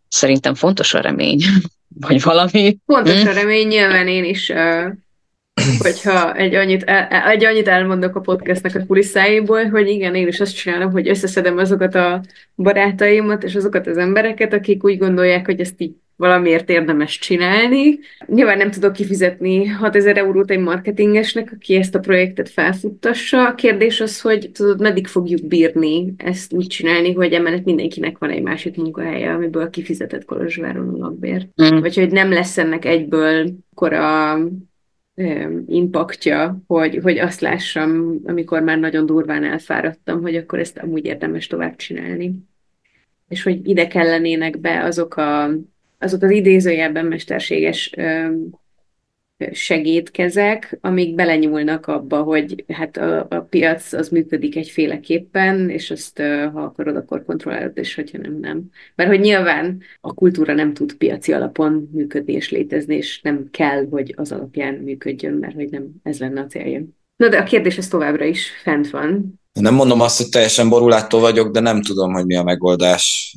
[0.07, 1.41] szerintem fontos a remény.
[1.99, 2.77] Vagy valami.
[2.85, 3.27] Fontos hm?
[3.27, 4.87] a remény, nyilván én is uh
[5.85, 10.39] hogyha egy annyit, el, egy annyit elmondok a podcastnak a kulisszáiból, hogy igen, én is
[10.39, 12.21] azt csinálom, hogy összeszedem azokat a
[12.55, 17.99] barátaimat és azokat az embereket, akik úgy gondolják, hogy ezt így valamiért érdemes csinálni.
[18.25, 23.47] Nyilván nem tudok kifizetni 6000 eurót egy marketingesnek, aki ezt a projektet felfuttassa.
[23.47, 28.29] A kérdés az, hogy tudod, meddig fogjuk bírni ezt úgy csinálni, hogy emellett mindenkinek van
[28.29, 31.47] egy másik munkahelye, amiből kifizetett Kolozsváron a lakbért.
[31.63, 31.79] Mm.
[31.79, 34.39] Vagy hogy nem lesz ennek egyből akkor a
[35.67, 41.47] impaktja, hogy, hogy azt lássam, amikor már nagyon durván elfáradtam, hogy akkor ezt amúgy érdemes
[41.47, 42.33] tovább csinálni.
[43.27, 45.49] És hogy ide kellenének be azok a
[45.99, 47.91] azok az idézőjelben mesterséges
[49.51, 56.17] segédkezek, amik belenyúlnak abba, hogy hát a, a piac az működik egyféleképpen, és azt
[56.53, 58.63] ha akarod, akkor kontrollálod, és hogyha nem, nem.
[58.95, 63.87] Mert hogy nyilván a kultúra nem tud piaci alapon működni és létezni, és nem kell,
[63.89, 66.81] hogy az alapján működjön, mert hogy nem ez lenne a célja.
[67.15, 69.39] Na de a kérdés ez továbbra is fent van.
[69.53, 73.35] Nem mondom azt, hogy teljesen borulától vagyok, de nem tudom, hogy mi a megoldás.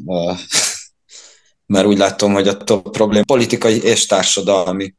[1.66, 4.94] Mert úgy látom, hogy a probléma politikai és társadalmi.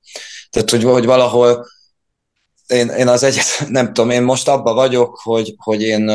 [0.52, 1.66] Tehát, hogy, hogy valahol
[2.68, 6.10] én, én az egyet, nem tudom, én most abba vagyok, hogy, hogy én,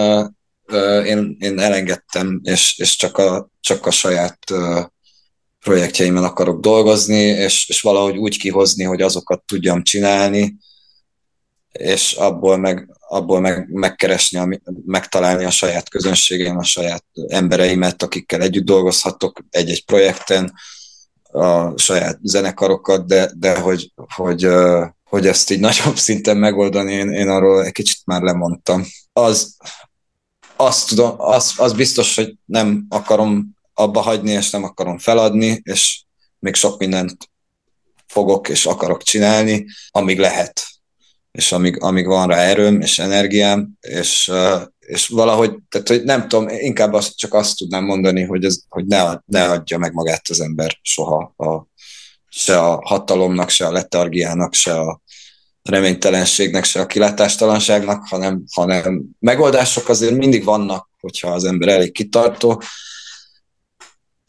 [1.05, 4.39] én, én elengedtem, és, és csak, a, csak a saját
[5.61, 10.57] projektjeimen akarok dolgozni, és, és valahogy úgy kihozni, hogy azokat tudjam csinálni,
[11.73, 18.65] és abból meg, abból meg, megkeresni, megtalálni a saját közönségem, a saját embereimet, akikkel együtt
[18.65, 20.53] dolgozhatok egy-egy projekten,
[21.37, 24.49] a saját zenekarokat, de, de hogy, hogy,
[25.05, 28.85] hogy ezt így nagyobb szinten megoldani, én, én arról egy kicsit már lemondtam.
[29.13, 29.57] Az,
[30.57, 36.03] azt tudom, az, az biztos, hogy nem akarom abba hagyni, és nem akarom feladni, és
[36.39, 37.17] még sok mindent
[38.07, 40.67] fogok és akarok csinálni, amíg lehet,
[41.33, 44.33] és amíg, amíg van rá erőm és energiám, és,
[44.87, 48.87] és valahogy, tehát hogy nem tudom, inkább azt, csak azt tudnám mondani, hogy, ez, hogy
[48.87, 51.67] ne, ne adja meg magát az ember soha a,
[52.29, 55.01] se a hatalomnak, se a letargiának, se a
[55.63, 62.63] reménytelenségnek, se a kilátástalanságnak, hanem, hanem megoldások azért mindig vannak, hogyha az ember elég kitartó,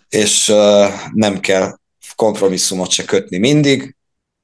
[0.09, 1.77] és uh, nem kell
[2.15, 3.96] kompromisszumot se kötni mindig,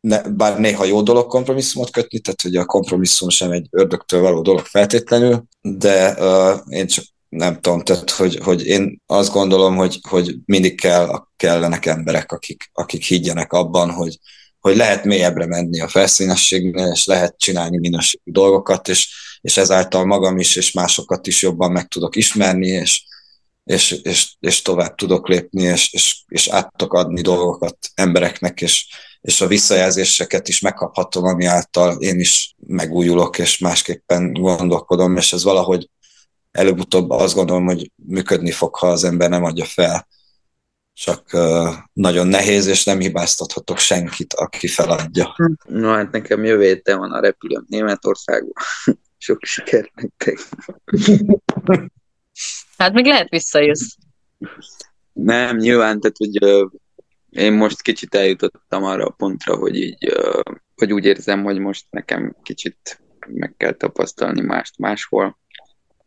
[0.07, 4.41] ne, bár néha jó dolog kompromisszumot kötni, tehát hogy a kompromisszum sem egy ördögtől való
[4.41, 9.99] dolog feltétlenül, de uh, én csak nem tudom, tehát hogy, hogy én azt gondolom, hogy,
[10.09, 14.19] hogy mindig kell, kellenek emberek, akik, akik higgyenek abban, hogy,
[14.59, 19.09] hogy lehet mélyebbre menni a felszínességnél, és lehet csinálni minőségi dolgokat, és,
[19.41, 23.03] és ezáltal magam is, és másokat is jobban meg tudok ismerni, és,
[23.63, 28.87] és, és, és tovább tudok lépni, és, és, és át tudok adni dolgokat embereknek, és,
[29.23, 35.43] és a visszajelzéseket is megkaphatom, ami által én is megújulok, és másképpen gondolkodom, és ez
[35.43, 35.89] valahogy
[36.51, 40.07] előbb-utóbb azt gondolom, hogy működni fog, ha az ember nem adja fel.
[40.93, 41.37] Csak
[41.93, 45.35] nagyon nehéz, és nem hibáztathatok senkit, aki feladja.
[45.67, 48.63] No, hát nekem jövő héten van a repülőm Németországban.
[49.17, 50.39] Sok sikert nektek.
[52.77, 53.95] Hát még lehet visszajössz.
[55.13, 56.67] Nem, nyilván, tehát hogy
[57.33, 60.13] én most kicsit eljutottam arra a pontra, hogy így,
[60.75, 65.39] hogy úgy érzem, hogy most nekem kicsit meg kell tapasztalni mást máshol,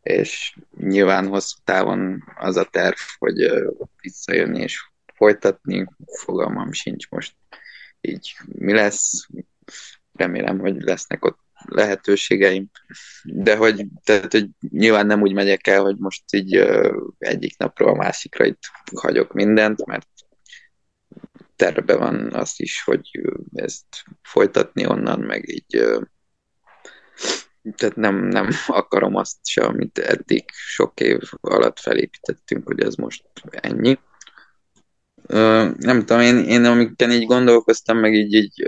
[0.02, 3.50] és nyilván hosszú távon az a terv, hogy
[4.00, 7.34] visszajönni és folytatni, fogalmam sincs most
[8.00, 9.28] így mi lesz,
[10.12, 12.70] remélem, hogy lesznek ott lehetőségeim,
[13.24, 16.56] de hogy, tehát, hogy nyilván nem úgy megyek el, hogy most így
[17.18, 18.60] egyik napról a másikra itt
[18.94, 20.08] hagyok mindent, mert
[21.56, 23.10] terve van azt is, hogy
[23.52, 23.86] ezt
[24.22, 25.84] folytatni onnan, meg így
[27.74, 33.24] tehát nem, nem akarom azt se, amit eddig sok év alatt felépítettünk, hogy ez most
[33.50, 33.98] ennyi.
[35.78, 38.66] nem tudom, én, én amiken így gondolkoztam, meg így, így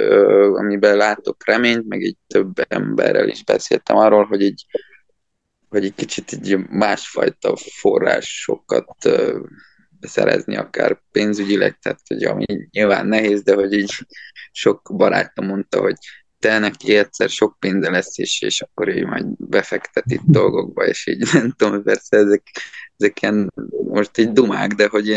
[0.54, 4.66] amiben látok reményt, meg így több emberrel is beszéltem arról, hogy így,
[5.68, 9.08] hogy egy kicsit így másfajta forrásokat
[10.00, 13.92] szerezni, akár pénzügyileg, tehát hogy ami nyilván nehéz, de hogy így
[14.52, 15.96] sok barátom mondta, hogy
[16.38, 21.06] te neki egyszer sok pénze lesz, és, és akkor ő majd befektet itt dolgokba, és
[21.06, 22.42] így nem tudom, persze ezek,
[22.96, 23.52] ezek ilyen
[23.88, 25.08] most így dumák, de hogy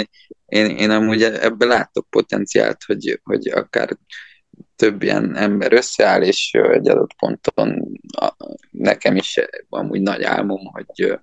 [0.45, 3.97] én, én, amúgy ebbe látok potenciált, hogy, hogy akár
[4.75, 7.99] több ilyen ember összeáll, és egy adott ponton
[8.71, 11.19] nekem is amúgy nagy álmom, hogy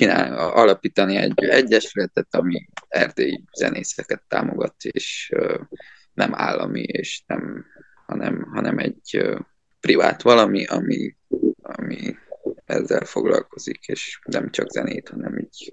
[0.00, 5.32] csinál, alapítani egy egyesületet, ami erdélyi zenészeket támogat, és
[6.14, 7.64] nem állami, és nem,
[8.06, 9.22] hanem, hanem egy
[9.80, 11.16] privát valami, ami,
[11.62, 12.16] ami
[12.64, 15.72] ezzel foglalkozik, és nem csak zenét, hanem így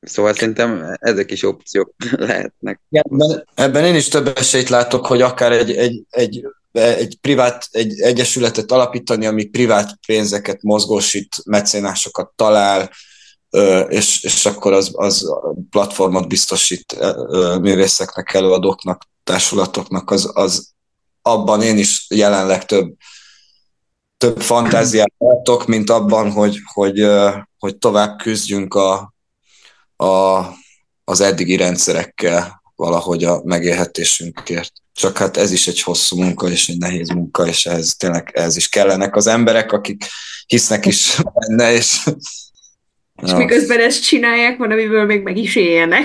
[0.00, 1.94] Szóval szerintem ezek is opciók
[2.28, 2.80] lehetnek.
[2.90, 8.00] Ebben, ebben én is több esélyt látok, hogy akár egy, egy, egy egy privát, egy
[8.00, 12.90] egyesületet alapítani, ami privát pénzeket mozgósít, mecénásokat talál,
[13.88, 15.32] és, és akkor az, az
[15.70, 16.96] platformot biztosít
[17.60, 20.70] művészeknek, előadóknak, társulatoknak, az, az
[21.22, 22.94] abban én is jelenleg több,
[24.16, 27.06] több fantáziát látok, mint abban, hogy, hogy,
[27.58, 29.14] hogy tovább küzdjünk a,
[29.96, 30.40] a,
[31.04, 34.72] az eddigi rendszerekkel, valahogy a megélhetésünkért.
[34.92, 38.56] Csak hát ez is egy hosszú munka, és egy nehéz munka, és ez tényleg ez
[38.56, 40.04] is kellenek az emberek, akik
[40.46, 42.00] hisznek is benne, és
[43.22, 43.36] és ja.
[43.36, 46.04] miközben ezt csinálják, van, amiből még meg is éljenek.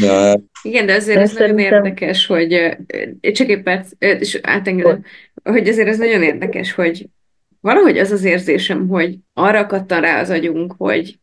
[0.00, 0.40] de...
[0.62, 2.76] Igen, de azért ez nagyon érdekes, hogy
[3.20, 5.04] csak egy perc, és átengedem,
[5.42, 7.06] hogy azért ez nagyon érdekes, hogy
[7.60, 11.18] valahogy az az érzésem, hogy arra kattan rá az agyunk, hogy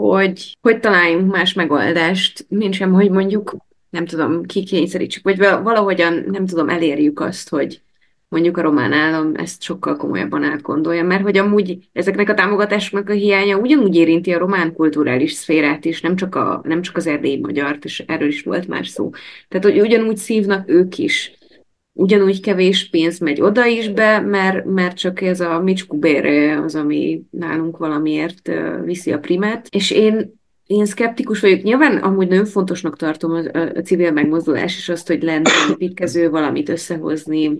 [0.00, 3.56] hogy, hogy találjunk más megoldást, mint sem, hogy mondjuk,
[3.90, 7.80] nem tudom, kikényszerítsük, vagy valahogyan, nem tudom, elérjük azt, hogy
[8.28, 13.12] mondjuk a román állam ezt sokkal komolyabban átgondolja, mert hogy amúgy ezeknek a támogatásoknak a
[13.12, 17.38] hiánya ugyanúgy érinti a román kulturális szférát is, nem csak, a, nem csak az erdélyi
[17.38, 19.10] magyart, és erről is volt már szó.
[19.48, 21.38] Tehát, hogy ugyanúgy szívnak ők is
[22.00, 26.26] ugyanúgy kevés pénz megy oda is be, mert, mert csak ez a micskubér
[26.64, 28.50] az, ami nálunk valamiért
[28.84, 29.68] viszi a primet.
[29.70, 31.62] És én én szkeptikus vagyok.
[31.62, 36.68] Nyilván amúgy nagyon fontosnak tartom a, a civil megmozdulás, és azt, hogy lenne építkező valamit
[36.68, 37.58] összehozni,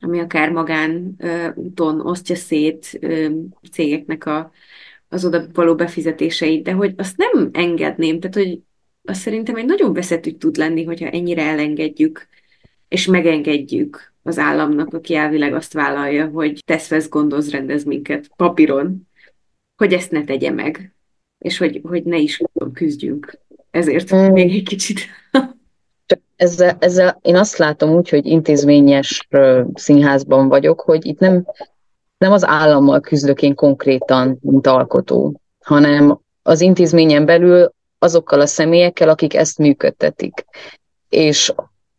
[0.00, 1.16] ami akár magán
[1.54, 3.00] úton osztja szét
[3.72, 4.50] cégeknek a,
[5.08, 8.60] az oda való befizetéseit, de hogy azt nem engedném, tehát hogy
[9.04, 12.28] azt szerintem egy nagyon veszetű tud lenni, hogyha ennyire elengedjük
[12.92, 19.08] és megengedjük az államnak, aki elvileg azt vállalja, hogy tesz vesz gondoz, rendez minket papíron,
[19.76, 20.94] hogy ezt ne tegye meg,
[21.38, 23.38] és hogy, hogy ne is küzdjünk.
[23.70, 24.32] Ezért mm.
[24.32, 25.00] még egy kicsit.
[26.36, 29.28] ezzel, ezzel én azt látom úgy, hogy intézményes
[29.74, 31.46] színházban vagyok, hogy itt nem,
[32.18, 39.08] nem az állammal küzdök én konkrétan, mint alkotó, hanem az intézményen belül azokkal a személyekkel,
[39.08, 40.44] akik ezt működtetik.
[41.08, 41.52] És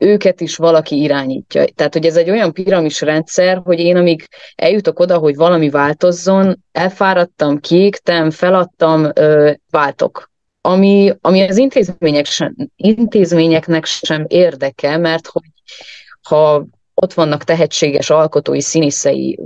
[0.03, 1.65] őket is valaki irányítja.
[1.65, 6.63] Tehát, hogy ez egy olyan piramis rendszer, hogy én amíg eljutok oda, hogy valami változzon,
[6.71, 10.31] elfáradtam, kiégtem, feladtam, ö, váltok.
[10.61, 15.49] Ami, ami az intézmények sem, intézményeknek sem érdeke, mert hogy
[16.21, 19.39] ha ott vannak tehetséges alkotói, színészei,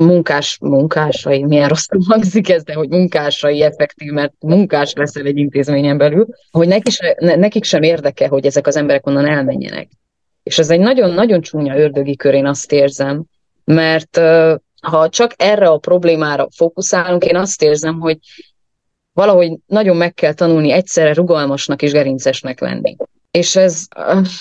[0.00, 5.98] munkás, munkásai, milyen rosszul hangzik ez, de hogy munkásai effektív, mert munkás leszel egy intézményen
[5.98, 9.88] belül, hogy nekik, se, nekik sem érdeke, hogy ezek az emberek onnan elmenjenek.
[10.42, 13.24] És ez egy nagyon-nagyon csúnya ördögi kör, én azt érzem,
[13.64, 14.20] mert
[14.80, 18.18] ha csak erre a problémára fókuszálunk, én azt érzem, hogy
[19.12, 22.96] valahogy nagyon meg kell tanulni egyszerre rugalmasnak és gerincesnek lenni.
[23.30, 23.86] És ez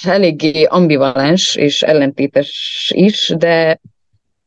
[0.02, 3.80] eléggé ambivalens és ellentétes is, de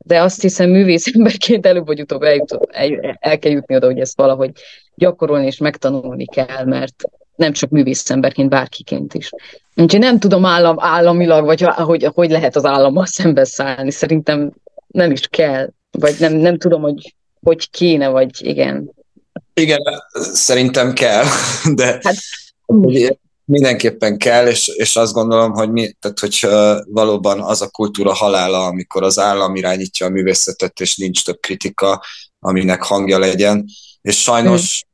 [0.04, 4.16] de azt hiszem művészemberként előbb vagy utóbb eljutott, el, el kell jutni oda, hogy ezt
[4.16, 4.50] valahogy
[4.94, 6.94] gyakorolni és megtanulni kell, mert
[7.34, 9.30] nem csak művészemberként, bárkiként is.
[9.76, 13.90] Úgyhogy nem tudom állam, államilag, vagy hogy, hogy lehet az állammal szembeszállni.
[13.90, 14.52] Szerintem
[14.86, 18.90] nem is kell, vagy nem, nem tudom, hogy hogy kéne, vagy igen.
[19.54, 19.80] Igen,
[20.32, 21.24] szerintem kell,
[21.74, 22.16] de hát,
[23.52, 26.46] Mindenképpen kell, és, és azt gondolom, hogy, mi, tehát, hogy
[26.86, 32.04] valóban az a kultúra halála, amikor az állam irányítja a művészetet, és nincs több kritika,
[32.38, 33.64] aminek hangja legyen.
[34.02, 34.84] És sajnos,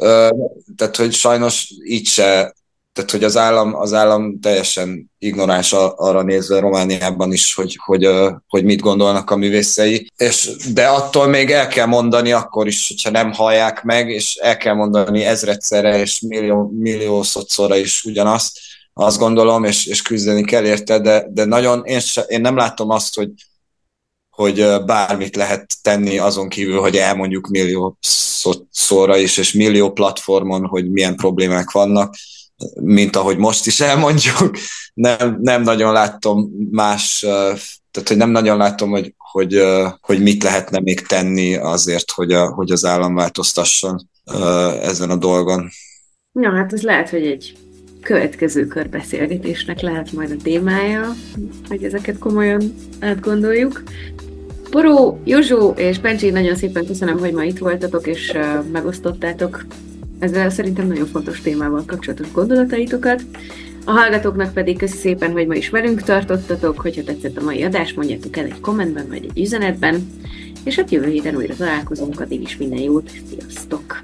[0.00, 0.28] hmm.
[0.76, 2.54] tehát hogy sajnos így se
[2.92, 8.08] tehát hogy az állam, az állam teljesen ignoráns arra nézve Romániában is, hogy, hogy,
[8.48, 13.10] hogy mit gondolnak a művészei, és, de attól még el kell mondani akkor is, hogyha
[13.10, 18.58] nem hallják meg, és el kell mondani ezredszerre és millió, millió szotszorra is ugyanazt,
[18.92, 22.90] azt gondolom, és, és küzdeni kell érte, de, de nagyon, én, se, én nem látom
[22.90, 23.30] azt, hogy,
[24.30, 27.98] hogy bármit lehet tenni azon kívül, hogy elmondjuk millió
[28.70, 32.14] szóra is, és millió platformon, hogy milyen problémák vannak
[32.80, 34.50] mint ahogy most is elmondjuk,
[34.94, 37.18] nem, nem nagyon láttam más,
[37.90, 39.62] tehát hogy nem nagyon látom, hogy, hogy,
[40.00, 44.08] hogy mit lehetne még tenni azért, hogy, a, hogy az állam változtasson
[44.82, 45.68] ezen a dolgon.
[46.32, 47.56] Ja, hát ez lehet, hogy egy
[48.00, 51.14] következő körbeszélgetésnek lehet majd a témája,
[51.68, 53.82] hogy ezeket komolyan átgondoljuk.
[54.70, 58.32] Poró, Józsó és Pencsi, nagyon szépen köszönöm, hogy ma itt voltatok, és
[58.72, 59.64] megosztottátok
[60.20, 63.22] ezzel szerintem nagyon fontos témával kapcsolatos gondolataitokat.
[63.84, 67.92] A hallgatóknak pedig köszi szépen, hogy ma is velünk tartottatok, hogyha tetszett a mai adás,
[67.92, 70.10] mondjátok el egy kommentben vagy egy üzenetben,
[70.64, 74.00] és hát jövő héten újra találkozunk, addig is minden jót, sziasztok!